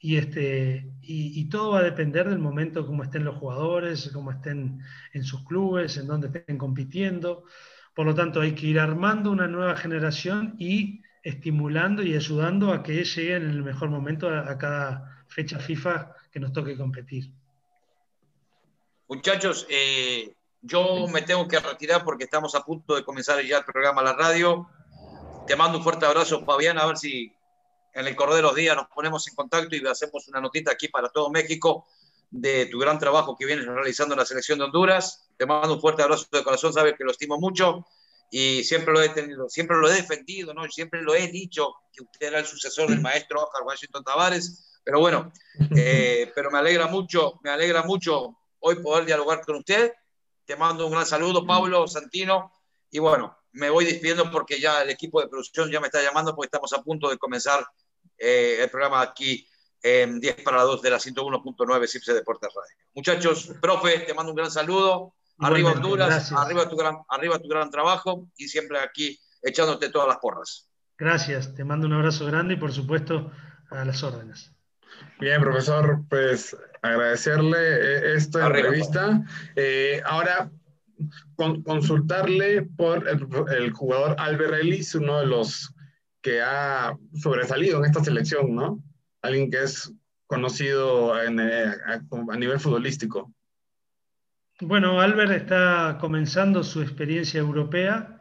Y, 0.00 0.16
este, 0.16 0.92
y, 1.02 1.48
todo 1.48 1.72
va 1.72 1.80
a 1.80 1.82
depender 1.90 2.28
del 2.28 2.38
momento, 2.38 2.86
cómo 2.86 3.02
estén 3.02 3.24
los 3.24 3.36
jugadores, 3.36 4.10
cómo 4.12 4.30
estén 4.30 4.78
en 5.12 5.24
sus 5.24 5.44
clubes, 5.44 5.96
en 5.96 6.06
dónde 6.06 6.28
estén 6.28 6.56
compitiendo. 6.56 7.46
Por 7.94 8.06
lo 8.06 8.14
tanto, 8.14 8.40
hay 8.40 8.54
que 8.54 8.66
ir 8.66 8.80
armando 8.80 9.30
una 9.30 9.46
nueva 9.46 9.76
generación 9.76 10.56
y 10.58 11.02
estimulando 11.22 12.02
y 12.02 12.14
ayudando 12.14 12.72
a 12.72 12.82
que 12.82 13.04
lleguen 13.04 13.44
en 13.44 13.50
el 13.50 13.62
mejor 13.62 13.88
momento 13.88 14.28
a, 14.28 14.58
cada 14.58 15.24
fecha 15.28 15.58
FIFA 15.58 16.14
que 16.30 16.40
nos 16.40 16.52
toque 16.52 16.76
competir. 16.76 17.30
Muchachos, 19.08 19.66
eh, 19.70 20.34
yo 20.60 21.06
me 21.08 21.22
tengo 21.22 21.46
que 21.46 21.60
retirar 21.60 22.04
porque 22.04 22.24
estamos 22.24 22.54
a 22.54 22.64
punto 22.64 22.96
de 22.96 23.04
comenzar 23.04 23.42
ya 23.44 23.58
el 23.58 23.64
programa 23.64 24.02
La 24.02 24.14
Radio. 24.14 24.68
Te 25.46 25.56
mando 25.56 25.78
un 25.78 25.84
fuerte 25.84 26.04
abrazo, 26.04 26.44
Fabián, 26.44 26.78
a 26.78 26.86
ver 26.86 26.96
si 26.96 27.32
en 27.92 28.06
el 28.06 28.16
correr 28.16 28.36
de 28.36 28.42
los 28.42 28.54
días 28.54 28.74
nos 28.74 28.88
ponemos 28.88 29.26
en 29.28 29.34
contacto 29.36 29.76
y 29.76 29.86
hacemos 29.86 30.26
una 30.28 30.40
notita 30.40 30.72
aquí 30.72 30.88
para 30.88 31.10
todo 31.10 31.30
México 31.30 31.86
de 32.30 32.66
tu 32.66 32.78
gran 32.78 32.98
trabajo 32.98 33.36
que 33.36 33.46
vienes 33.46 33.66
realizando 33.66 34.14
en 34.14 34.20
la 34.20 34.26
selección 34.26 34.58
de 34.58 34.64
Honduras. 34.64 35.28
Te 35.36 35.46
mando 35.46 35.74
un 35.74 35.80
fuerte 35.80 36.02
abrazo 36.02 36.26
de 36.30 36.44
corazón, 36.44 36.72
sabes 36.72 36.94
que 36.96 37.04
lo 37.04 37.10
estimo 37.10 37.38
mucho 37.38 37.84
y 38.30 38.64
siempre 38.64 38.92
lo 38.92 39.00
he 39.02 39.10
tenido, 39.10 39.48
siempre 39.48 39.76
lo 39.76 39.88
he 39.88 39.94
defendido, 39.94 40.52
¿no? 40.54 40.68
Siempre 40.68 41.02
lo 41.02 41.14
he 41.14 41.28
dicho 41.28 41.74
que 41.92 42.02
usted 42.02 42.26
era 42.26 42.40
el 42.40 42.46
sucesor 42.46 42.88
del 42.88 43.00
maestro 43.00 43.42
Oscar 43.42 43.62
Washington 43.62 44.02
Tavares, 44.02 44.80
pero 44.82 45.00
bueno, 45.00 45.32
eh, 45.76 46.32
pero 46.34 46.50
me 46.50 46.58
alegra 46.58 46.88
mucho, 46.88 47.38
me 47.44 47.50
alegra 47.50 47.82
mucho 47.82 48.36
hoy 48.60 48.76
poder 48.76 49.04
dialogar 49.04 49.42
con 49.44 49.56
usted. 49.56 49.92
Te 50.44 50.56
mando 50.56 50.86
un 50.86 50.92
gran 50.92 51.06
saludo, 51.06 51.46
Pablo 51.46 51.86
Santino, 51.86 52.52
y 52.90 52.98
bueno, 52.98 53.38
me 53.52 53.70
voy 53.70 53.84
despidiendo 53.84 54.30
porque 54.30 54.60
ya 54.60 54.82
el 54.82 54.90
equipo 54.90 55.20
de 55.20 55.28
producción 55.28 55.70
ya 55.70 55.80
me 55.80 55.86
está 55.86 56.02
llamando 56.02 56.34
porque 56.34 56.46
estamos 56.46 56.72
a 56.72 56.82
punto 56.82 57.08
de 57.08 57.18
comenzar 57.18 57.64
eh, 58.18 58.58
el 58.60 58.68
programa 58.68 59.00
aquí 59.00 59.46
en 59.84 60.18
10 60.18 60.42
para 60.42 60.62
2 60.62 60.80
de 60.80 60.90
la 60.90 60.96
101.9 60.96 61.86
CIPSE 61.86 62.14
Deportes 62.14 62.48
Radio. 62.48 62.74
Muchachos, 62.94 63.52
profe, 63.60 63.98
te 64.00 64.14
mando 64.14 64.32
un 64.32 64.36
gran 64.36 64.50
saludo. 64.50 65.12
Arriba 65.38 65.72
Honduras, 65.72 66.32
arriba 66.32 66.68
tu, 66.68 66.76
gran, 66.76 66.96
arriba 67.08 67.38
tu 67.38 67.48
gran 67.48 67.68
trabajo 67.68 68.28
y 68.36 68.48
siempre 68.48 68.78
aquí 68.78 69.18
echándote 69.42 69.90
todas 69.90 70.08
las 70.08 70.18
porras. 70.18 70.70
Gracias, 70.96 71.54
te 71.54 71.64
mando 71.64 71.86
un 71.86 71.92
abrazo 71.92 72.24
grande 72.24 72.54
y 72.54 72.56
por 72.56 72.72
supuesto 72.72 73.30
a 73.70 73.84
las 73.84 74.02
órdenes. 74.02 74.52
Bien, 75.20 75.40
profesor, 75.42 76.02
pues 76.08 76.56
agradecerle 76.80 77.58
eh, 77.58 78.14
esta 78.14 78.46
entrevista. 78.46 79.22
Eh, 79.54 80.00
ahora, 80.06 80.50
consultarle 81.36 82.62
por 82.62 83.06
el, 83.06 83.72
jugador 83.72 84.16
Albert 84.18 84.54
Ellis, 84.54 84.94
uno 84.94 85.20
de 85.20 85.26
los 85.26 85.74
que 86.22 86.40
ha 86.40 86.96
sobresalido 87.20 87.80
en 87.80 87.84
esta 87.84 88.02
selección, 88.02 88.54
¿no? 88.54 88.82
Alguien 89.24 89.50
que 89.50 89.62
es 89.62 89.90
conocido 90.26 91.18
eh, 91.18 91.74
a, 91.86 92.36
nivel 92.36 92.60
futbolístico. 92.60 93.32
Bueno, 94.60 95.00
Albert 95.00 95.32
está 95.32 95.96
comenzando 95.98 96.62
su 96.62 96.82
experiencia 96.82 97.40
europea. 97.40 98.20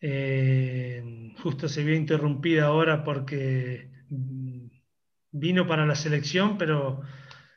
Eh, 0.00 1.34
justo 1.42 1.68
se 1.68 1.82
vio 1.82 1.96
interrumpida 1.96 2.66
ahora 2.66 3.02
porque 3.02 3.90
vino 5.32 5.66
para 5.66 5.84
la 5.86 5.96
selección, 5.96 6.56
pero 6.56 7.02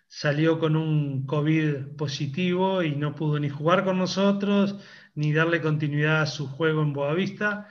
salió 0.07 0.57
con 0.57 0.75
un 0.75 1.27
COVID 1.27 1.97
positivo 1.97 2.81
y 2.81 2.95
no 2.95 3.13
pudo 3.13 3.39
ni 3.39 3.49
jugar 3.49 3.83
con 3.83 3.99
nosotros, 3.99 4.75
ni 5.13 5.33
darle 5.33 5.61
continuidad 5.61 6.23
a 6.23 6.25
su 6.25 6.47
juego 6.47 6.81
en 6.81 6.93
Boavista. 6.93 7.67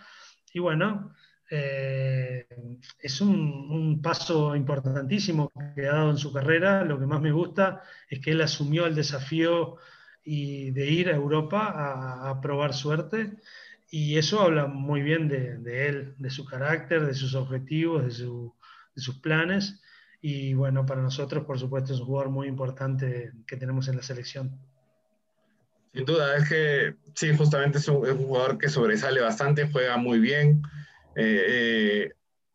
Y 0.55 0.61
bueno, 0.61 1.17
eh, 1.51 2.47
es 3.01 3.21
un, 3.21 4.01
paso 4.03 4.55
importantísimo 4.55 5.51
que 5.75 5.87
ha 5.87 5.93
dado 5.93 6.11
en 6.11 6.19
su 6.19 6.33
carrera. 6.33 6.85
Lo 6.85 6.99
que 6.99 7.07
más 7.07 7.21
me 7.21 7.33
gusta 7.33 7.83
es 8.09 8.21
que 8.21 8.33
él 8.33 8.41
asumió 8.41 8.87
el 8.87 8.95
desafío 8.95 9.77
y 10.25 10.71
de 10.73 10.87
ir 10.87 11.09
a 11.09 11.17
Europa 11.17 12.29
a, 12.29 12.41
probar 12.41 12.75
suerte. 12.75 13.39
Y 13.91 14.19
eso 14.19 14.41
habla 14.43 14.67
muy 14.67 15.03
bien 15.03 15.29
de, 15.29 15.89
él, 15.89 16.15
de 16.19 16.31
su 16.31 16.45
carácter, 16.45 17.07
de 17.07 17.15
sus 17.15 17.35
objetivos, 17.35 18.05
de, 18.05 18.11
sus 19.01 19.19
planes. 19.21 19.81
Y 20.21 20.53
bueno, 20.55 20.85
para 20.85 21.01
nosotros, 21.01 21.45
por 21.45 21.59
supuesto, 21.59 21.95
es 21.95 22.01
un 22.01 22.07
jugador 22.07 22.31
muy 22.31 22.49
importante 22.49 23.33
que 23.47 23.57
tenemos 23.57 23.89
en 23.89 23.97
la 23.97 24.03
selección. 24.03 24.59
Sin 25.95 26.05
duda, 26.05 26.37
es 26.37 26.49
que 26.49 26.95
sí, 27.15 27.35
justamente 27.35 27.79
es 27.79 27.89
un 27.89 28.05
jugador 28.19 28.59
que 28.59 28.69
sobresale 28.69 29.21
bastante, 29.23 29.71
juega 29.71 29.97
muy 29.97 30.19
bien. 30.19 30.63
Eh, 31.21 31.45
eh, 31.49 32.13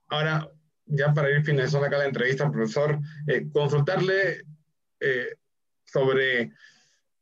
ahora, 0.08 0.50
ya 0.86 1.14
para 1.14 1.30
ir 1.30 1.44
finalizando 1.44 1.86
acá 1.86 1.98
la 1.98 2.06
entrevista, 2.06 2.50
profesor, 2.50 2.98
eh, 3.28 3.46
consultarle 3.52 4.46
sobre 5.84 6.54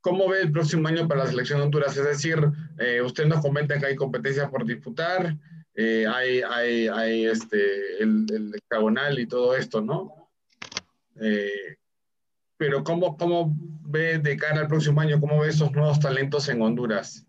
cómo 0.02 0.30
ve 0.30 0.42
el 0.42 0.52
próximo 0.52 0.88
año 0.88 1.08
para 1.08 1.24
la 1.24 1.30
selección 1.32 1.58
de 1.58 1.66
Honduras. 1.66 1.98
Es 1.98 2.06
decir, 2.06 2.38
usted 3.04 3.26
nos 3.26 3.42
comenta 3.42 3.80
que 3.80 3.88
hay 3.88 3.96
competencias 3.96 4.52
por 4.52 4.66
disputar, 4.66 5.36
hay, 5.76 7.26
este, 7.26 8.04
el, 8.04 8.28
el 8.32 8.54
hexagonal 8.54 9.18
y 9.18 9.26
todo 9.26 9.56
esto, 9.56 9.82
¿no? 9.82 10.30
pero 12.58 12.84
¿cómo, 12.84 13.18
¿cómo 13.18 13.56
ve 13.82 14.20
de 14.20 14.38
cara 14.38 14.62
al 14.62 14.68
próximo 14.68 15.02
año, 15.02 15.20
cómo 15.20 15.40
ve 15.40 15.50
esos 15.50 15.72
nuevos 15.72 16.00
talentos 16.00 16.48
en 16.50 16.62
Honduras? 16.62 17.26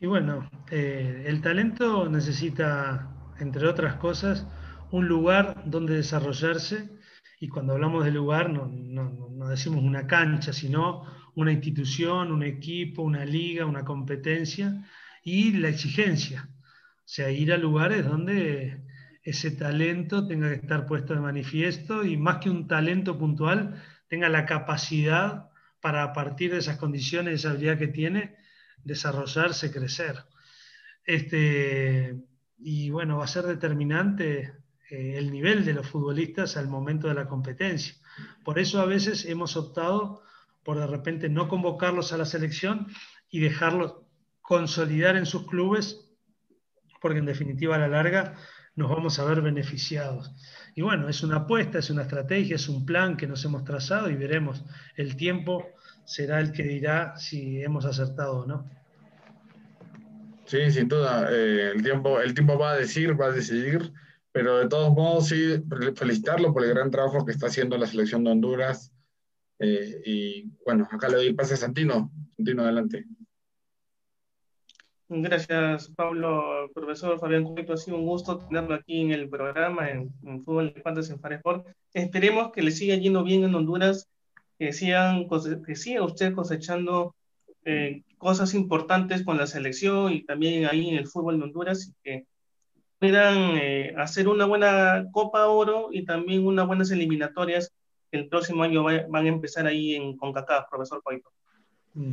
Y 0.00 0.06
bueno, 0.06 0.48
eh, 0.70 1.24
el 1.26 1.40
talento 1.40 2.08
necesita, 2.08 3.10
entre 3.40 3.66
otras 3.66 3.96
cosas, 3.96 4.46
un 4.92 5.08
lugar 5.08 5.62
donde 5.66 5.96
desarrollarse. 5.96 6.88
Y 7.40 7.48
cuando 7.48 7.72
hablamos 7.72 8.04
de 8.04 8.12
lugar, 8.12 8.50
no, 8.50 8.68
no, 8.68 9.48
decimos 9.48 9.82
una 9.82 10.06
cancha, 10.06 10.52
sino 10.52 11.04
una 11.34 11.52
institución, 11.52 12.30
un 12.32 12.44
equipo, 12.44 13.02
una 13.02 13.24
liga, 13.24 13.66
una 13.66 13.84
competencia 13.84 14.84
y 15.24 15.52
la 15.54 15.68
exigencia. 15.68 16.48
O 16.48 17.10
sea, 17.10 17.30
ir 17.30 17.52
a 17.52 17.58
lugares 17.58 18.04
donde 18.06 18.84
ese 19.24 19.50
talento 19.50 20.26
tenga 20.26 20.48
que 20.48 20.56
estar 20.56 20.86
puesto 20.86 21.14
de 21.14 21.20
manifiesto 21.20 22.04
y 22.04 22.16
más 22.16 22.38
que 22.38 22.50
un 22.50 22.68
talento 22.68 23.18
puntual, 23.18 23.82
tenga 24.08 24.28
la 24.28 24.46
capacidad 24.46 25.50
para 25.80 26.02
a 26.04 26.12
partir 26.12 26.52
de 26.52 26.58
esas 26.58 26.76
condiciones, 26.76 27.34
esa 27.34 27.50
habilidad 27.50 27.78
que 27.78 27.88
tiene, 27.88 28.36
desarrollarse, 28.84 29.70
crecer. 29.70 30.24
Este, 31.04 32.16
y 32.58 32.90
bueno, 32.90 33.18
va 33.18 33.24
a 33.24 33.28
ser 33.28 33.44
determinante 33.44 34.54
eh, 34.90 35.14
el 35.16 35.30
nivel 35.30 35.64
de 35.64 35.74
los 35.74 35.86
futbolistas 35.86 36.56
al 36.56 36.68
momento 36.68 37.08
de 37.08 37.14
la 37.14 37.26
competencia. 37.26 37.94
Por 38.44 38.58
eso 38.58 38.80
a 38.80 38.86
veces 38.86 39.24
hemos 39.26 39.56
optado 39.56 40.22
por 40.64 40.78
de 40.78 40.86
repente 40.86 41.28
no 41.28 41.48
convocarlos 41.48 42.12
a 42.12 42.18
la 42.18 42.24
selección 42.24 42.88
y 43.30 43.40
dejarlos 43.40 43.96
consolidar 44.42 45.16
en 45.16 45.26
sus 45.26 45.46
clubes, 45.46 46.10
porque 47.00 47.18
en 47.18 47.26
definitiva 47.26 47.76
a 47.76 47.78
la 47.78 47.88
larga 47.88 48.34
nos 48.74 48.90
vamos 48.90 49.18
a 49.18 49.24
ver 49.24 49.42
beneficiados. 49.42 50.30
Y 50.74 50.82
bueno, 50.82 51.08
es 51.08 51.22
una 51.22 51.38
apuesta, 51.38 51.78
es 51.78 51.90
una 51.90 52.02
estrategia, 52.02 52.56
es 52.56 52.68
un 52.68 52.86
plan 52.86 53.16
que 53.16 53.26
nos 53.26 53.44
hemos 53.44 53.64
trazado 53.64 54.08
y 54.08 54.14
veremos. 54.14 54.64
El 54.96 55.16
tiempo 55.16 55.66
será 56.08 56.40
el 56.40 56.52
que 56.52 56.62
dirá 56.62 57.14
si 57.18 57.62
hemos 57.62 57.84
acertado 57.84 58.38
o 58.38 58.46
no. 58.46 58.64
Sí, 60.46 60.70
sin 60.70 60.88
duda. 60.88 61.28
Eh, 61.30 61.72
el, 61.74 61.82
tiempo, 61.82 62.18
el 62.18 62.32
tiempo 62.32 62.58
va 62.58 62.72
a 62.72 62.76
decir, 62.76 63.20
va 63.20 63.26
a 63.26 63.32
decidir, 63.32 63.92
pero 64.32 64.58
de 64.58 64.68
todos 64.68 64.90
modos, 64.94 65.28
sí, 65.28 65.62
felicitarlo 65.94 66.54
por 66.54 66.64
el 66.64 66.70
gran 66.70 66.90
trabajo 66.90 67.26
que 67.26 67.32
está 67.32 67.48
haciendo 67.48 67.76
la 67.76 67.86
selección 67.86 68.24
de 68.24 68.30
Honduras. 68.30 68.90
Eh, 69.58 70.00
y 70.06 70.44
bueno, 70.64 70.88
acá 70.90 71.10
le 71.10 71.16
doy 71.16 71.26
el 71.26 71.36
pase 71.36 71.54
a 71.54 71.56
Santino. 71.58 72.10
Santino, 72.36 72.62
adelante. 72.62 73.04
Gracias, 75.10 75.90
Pablo. 75.90 76.70
Profesor 76.74 77.20
Fabián 77.20 77.44
Cueto, 77.44 77.74
ha 77.74 77.76
sido 77.76 77.98
un 77.98 78.06
gusto 78.06 78.38
tenerlo 78.38 78.76
aquí 78.76 79.02
en 79.02 79.12
el 79.12 79.28
programa, 79.28 79.90
en, 79.90 80.10
Fútbol 80.42 80.72
de 80.72 80.80
Fantasy 80.80 81.12
en 81.12 81.20
Faresport. 81.20 81.66
Esperemos 81.92 82.50
que 82.50 82.62
le 82.62 82.70
siga 82.70 82.96
yendo 82.96 83.22
bien 83.24 83.44
en 83.44 83.54
Honduras, 83.54 84.08
que, 84.58 84.72
sigan, 84.72 85.28
que 85.64 85.76
siga 85.76 86.02
usted 86.02 86.34
cosechando 86.34 87.14
eh, 87.64 88.02
cosas 88.18 88.54
importantes 88.54 89.24
con 89.24 89.36
la 89.36 89.46
selección 89.46 90.12
y 90.12 90.24
también 90.24 90.66
ahí 90.66 90.88
en 90.88 90.96
el 90.96 91.06
fútbol 91.06 91.38
de 91.38 91.44
Honduras 91.44 91.88
y 91.88 91.94
que 92.02 92.26
puedan 92.98 93.56
eh, 93.56 93.94
hacer 93.96 94.28
una 94.28 94.44
buena 94.44 95.06
Copa 95.12 95.46
Oro 95.46 95.88
y 95.92 96.04
también 96.04 96.46
unas 96.46 96.66
buenas 96.66 96.90
eliminatorias 96.90 97.72
que 98.10 98.18
el 98.18 98.28
próximo 98.28 98.62
año 98.62 98.82
van 98.82 99.14
a 99.14 99.28
empezar 99.28 99.66
ahí 99.66 99.94
en 99.94 100.16
CONCACAF, 100.16 100.68
profesor 100.68 101.02
Coito. 101.02 101.30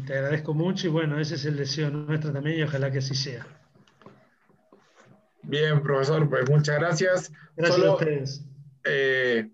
Te 0.05 0.13
agradezco 0.13 0.53
mucho 0.53 0.87
y 0.87 0.89
bueno, 0.89 1.19
ese 1.19 1.35
es 1.35 1.45
el 1.45 1.57
deseo 1.57 1.89
nuestro 1.89 2.31
también 2.31 2.59
y 2.59 2.63
ojalá 2.63 2.91
que 2.91 2.99
así 2.99 3.15
sea. 3.15 3.45
Bien, 5.41 5.81
profesor, 5.81 6.27
pues 6.29 6.49
muchas 6.49 6.79
gracias. 6.79 7.31
Gracias 7.55 7.85
a 7.85 7.93
ustedes. 7.93 8.45
Eh, 8.83 9.49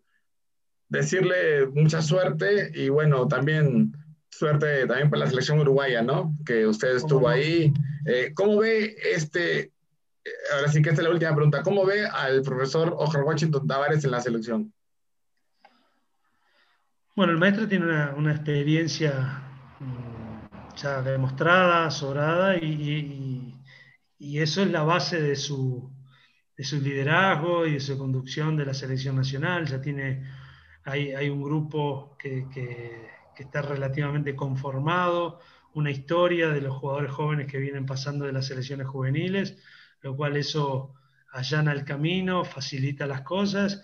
decirle 0.91 1.67
mucha 1.67 2.01
suerte 2.01 2.69
y 2.75 2.89
bueno, 2.89 3.25
también 3.27 3.93
suerte 4.29 4.85
también 4.85 5.09
para 5.09 5.21
la 5.21 5.29
selección 5.29 5.59
uruguaya, 5.59 6.01
¿no? 6.01 6.35
Que 6.45 6.67
usted 6.67 6.97
estuvo 6.97 7.29
ahí. 7.29 7.73
Eh, 8.05 8.33
¿Cómo 8.35 8.57
ve 8.57 8.97
este, 9.13 9.59
eh, 9.61 9.71
ahora 10.53 10.69
sí 10.69 10.81
que 10.81 10.89
esta 10.89 11.01
es 11.01 11.07
la 11.07 11.13
última 11.13 11.33
pregunta, 11.33 11.63
¿cómo 11.63 11.85
ve 11.85 12.05
al 12.05 12.41
profesor 12.41 12.93
Oscar 12.97 13.23
Washington 13.23 13.65
Tavares 13.65 14.03
en 14.03 14.11
la 14.11 14.19
selección? 14.19 14.73
Bueno, 17.15 17.31
el 17.31 17.39
maestro 17.39 17.67
tiene 17.67 17.85
una, 17.85 18.31
experiencia 18.31 19.43
mm, 19.79 20.75
ya 20.75 21.01
demostrada, 21.01 21.89
sobrada, 21.89 22.57
y, 22.57 23.55
y, 24.17 24.39
eso 24.39 24.61
es 24.61 24.71
la 24.71 24.83
base 24.83 25.21
de 25.21 25.35
su, 25.35 25.89
su 26.57 26.81
liderazgo 26.81 27.65
y 27.65 27.73
de 27.73 27.79
su 27.79 27.97
conducción 27.97 28.57
de 28.57 28.65
la 28.65 28.73
selección 28.73 29.15
nacional. 29.15 29.65
Ya 29.67 29.81
tiene, 29.81 30.23
hay, 30.85 31.11
hay 31.13 31.29
un 31.29 31.43
grupo 31.43 32.15
que, 32.17 32.47
que, 32.53 33.07
que 33.35 33.43
está 33.43 33.61
relativamente 33.61 34.35
conformado, 34.35 35.39
una 35.73 35.91
historia 35.91 36.49
de 36.49 36.61
los 36.61 36.75
jugadores 36.75 37.11
jóvenes 37.11 37.47
que 37.47 37.57
vienen 37.57 37.85
pasando 37.85 38.25
de 38.25 38.33
las 38.33 38.47
selecciones 38.47 38.87
juveniles, 38.87 39.57
lo 40.01 40.15
cual 40.15 40.35
eso 40.35 40.93
allana 41.31 41.71
el 41.71 41.85
camino, 41.85 42.43
facilita 42.43 43.07
las 43.07 43.21
cosas. 43.21 43.83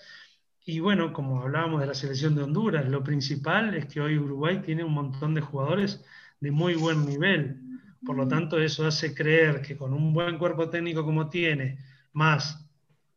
Y 0.66 0.80
bueno, 0.80 1.14
como 1.14 1.42
hablábamos 1.42 1.80
de 1.80 1.88
la 1.88 1.94
selección 1.94 2.36
de 2.36 2.44
Honduras, 2.44 2.88
lo 2.90 3.04
principal 3.04 3.74
es 3.76 3.86
que 3.86 4.02
hoy 4.02 4.18
Uruguay 4.18 4.62
tiene 4.62 4.84
un 4.84 4.94
montón 4.94 5.34
de 5.34 5.42
jugadores 5.42 6.04
de 6.42 6.52
muy 6.52 6.76
buen 6.76 7.06
nivel. 7.06 7.62
Por 8.06 8.18
lo 8.18 8.28
tanto, 8.28 8.60
eso 8.60 8.86
hace 8.86 9.16
creer 9.16 9.62
que 9.62 9.78
con 9.78 9.94
un 9.94 10.14
buen 10.14 10.38
cuerpo 10.38 10.70
técnico 10.70 11.06
como 11.06 11.30
tiene, 11.30 11.80
más 12.12 12.66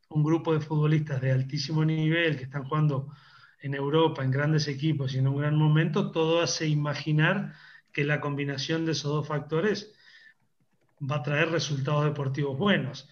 un 0.08 0.22
grupo 0.22 0.52
de 0.52 0.60
futbolistas 0.60 1.20
de 1.20 1.32
altísimo 1.32 1.84
nivel 1.84 2.36
que 2.36 2.44
están 2.44 2.64
jugando 2.64 3.12
en 3.60 3.74
Europa, 3.74 4.24
en 4.24 4.30
grandes 4.30 4.68
equipos 4.68 5.14
y 5.14 5.18
en 5.18 5.28
un 5.28 5.38
gran 5.38 5.56
momento, 5.56 6.10
todo 6.10 6.40
hace 6.40 6.66
imaginar 6.66 7.54
que 7.92 8.04
la 8.04 8.20
combinación 8.20 8.86
de 8.86 8.92
esos 8.92 9.12
dos 9.12 9.26
factores 9.26 9.92
va 11.00 11.16
a 11.16 11.22
traer 11.22 11.50
resultados 11.50 12.04
deportivos 12.04 12.56
buenos. 12.56 13.08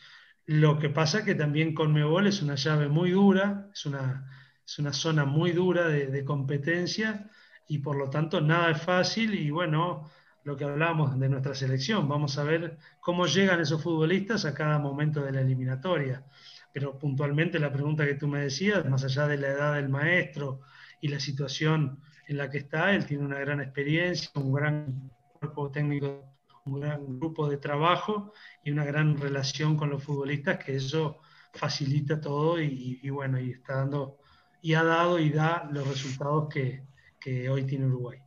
Lo 0.46 0.78
que 0.78 0.88
pasa 0.88 1.24
que 1.24 1.34
también 1.34 1.74
Conmebol 1.74 2.26
es 2.26 2.42
una 2.42 2.54
llave 2.54 2.88
muy 2.88 3.10
dura, 3.10 3.68
es 3.72 3.86
una, 3.86 4.30
es 4.64 4.78
una 4.78 4.92
zona 4.92 5.24
muy 5.24 5.52
dura 5.52 5.88
de, 5.88 6.06
de, 6.06 6.24
competencia 6.24 7.30
y 7.66 7.78
por 7.78 7.96
lo 7.96 8.08
tanto 8.08 8.40
nada 8.40 8.70
es 8.70 8.80
fácil 8.80 9.34
y 9.34 9.50
bueno, 9.50 10.10
lo 10.44 10.56
que 10.56 10.64
hablamos 10.64 11.18
de 11.18 11.28
nuestra 11.28 11.54
selección, 11.54 12.08
vamos 12.08 12.38
a 12.38 12.44
ver 12.44 12.78
cómo 13.00 13.26
llegan 13.26 13.60
esos 13.60 13.82
futbolistas 13.82 14.46
a 14.46 14.54
cada 14.54 14.78
momento 14.78 15.22
de 15.22 15.32
la 15.32 15.42
eliminatoria. 15.42 16.24
Pero 16.72 16.98
puntualmente 16.98 17.58
la 17.58 17.72
pregunta 17.72 18.06
que 18.06 18.14
tú 18.14 18.28
me 18.28 18.40
decías, 18.40 18.84
más 18.88 19.04
allá 19.04 19.26
de 19.26 19.38
la 19.38 19.48
edad 19.48 19.74
del 19.74 19.88
maestro 19.88 20.60
y 21.00 21.08
la 21.08 21.20
situación 21.20 22.00
en 22.26 22.36
la 22.36 22.50
que 22.50 22.58
está, 22.58 22.94
él 22.94 23.06
tiene 23.06 23.24
una 23.24 23.38
gran 23.38 23.60
experiencia, 23.60 24.30
un 24.34 24.52
gran 24.52 25.10
cuerpo 25.40 25.70
técnico 25.70 26.28
un 26.68 26.80
gran 26.80 27.18
grupo 27.18 27.48
de 27.48 27.56
trabajo 27.56 28.32
y 28.62 28.70
una 28.70 28.84
gran 28.84 29.16
relación 29.16 29.76
con 29.76 29.90
los 29.90 30.02
futbolistas, 30.02 30.62
que 30.62 30.76
eso 30.76 31.20
facilita 31.52 32.20
todo 32.20 32.60
y, 32.60 33.08
bueno, 33.10 33.40
y 33.40 33.50
está 33.50 33.76
dando, 33.76 34.18
y 34.60 34.74
ha 34.74 34.84
dado 34.84 35.18
y 35.18 35.30
da 35.30 35.68
los 35.72 35.86
resultados 35.88 36.48
que, 36.52 36.84
que 37.18 37.48
hoy 37.48 37.64
tiene 37.64 37.86
Uruguay. 37.86 38.20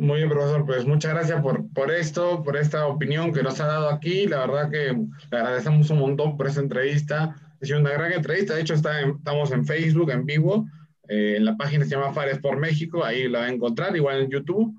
Muy 0.00 0.16
bien, 0.16 0.30
profesor, 0.30 0.64
pues 0.64 0.86
muchas 0.86 1.12
gracias 1.12 1.42
por, 1.42 1.70
por 1.74 1.90
esto, 1.90 2.42
por 2.42 2.56
esta 2.56 2.86
opinión 2.86 3.34
que 3.34 3.42
nos 3.42 3.60
ha 3.60 3.66
dado 3.66 3.90
aquí. 3.90 4.26
La 4.26 4.46
verdad 4.46 4.70
que 4.70 4.94
le 5.30 5.38
agradecemos 5.38 5.90
un 5.90 5.98
montón 5.98 6.38
por 6.38 6.46
esta 6.46 6.60
entrevista. 6.60 7.36
Ha 7.60 7.66
sido 7.66 7.80
una 7.80 7.90
gran 7.90 8.10
entrevista, 8.10 8.54
de 8.54 8.62
hecho 8.62 8.72
está 8.72 9.02
en, 9.02 9.10
estamos 9.10 9.52
en 9.52 9.66
Facebook, 9.66 10.10
en 10.10 10.24
vivo, 10.24 10.66
eh, 11.06 11.34
en 11.36 11.44
la 11.44 11.54
página 11.54 11.84
se 11.84 11.90
llama 11.90 12.14
Fares 12.14 12.38
por 12.38 12.56
México, 12.56 13.04
ahí 13.04 13.28
la 13.28 13.40
va 13.40 13.44
a 13.44 13.50
encontrar, 13.50 13.94
igual 13.94 14.22
en 14.22 14.30
YouTube 14.30 14.74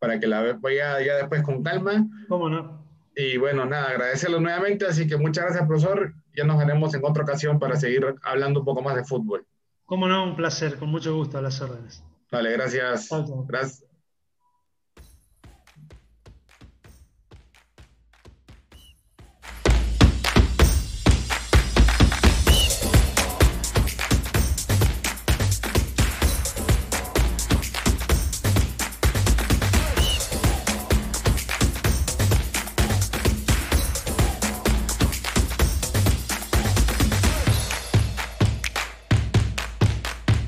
para 0.00 0.18
que 0.18 0.26
la 0.26 0.42
vea 0.60 1.00
ya 1.06 1.14
después 1.18 1.42
con 1.42 1.62
calma. 1.62 2.08
¿Cómo 2.28 2.48
no? 2.48 2.84
Y 3.14 3.36
bueno, 3.36 3.64
nada, 3.66 3.90
agradecerlo 3.90 4.40
nuevamente, 4.40 4.86
así 4.86 5.06
que 5.06 5.16
muchas 5.16 5.44
gracias, 5.44 5.68
profesor. 5.68 6.14
Ya 6.36 6.42
nos 6.42 6.58
veremos 6.58 6.92
en 6.94 7.04
otra 7.04 7.22
ocasión 7.22 7.60
para 7.60 7.76
seguir 7.76 8.16
hablando 8.24 8.58
un 8.58 8.66
poco 8.66 8.82
más 8.82 8.96
de 8.96 9.04
fútbol. 9.04 9.46
Cómo 9.84 10.08
no, 10.08 10.24
un 10.24 10.34
placer, 10.34 10.78
con 10.78 10.88
mucho 10.88 11.14
gusto 11.14 11.38
a 11.38 11.42
las 11.42 11.60
órdenes. 11.60 12.02
Vale, 12.32 12.50
gracias. 12.50 13.08
Gracias. 13.46 13.83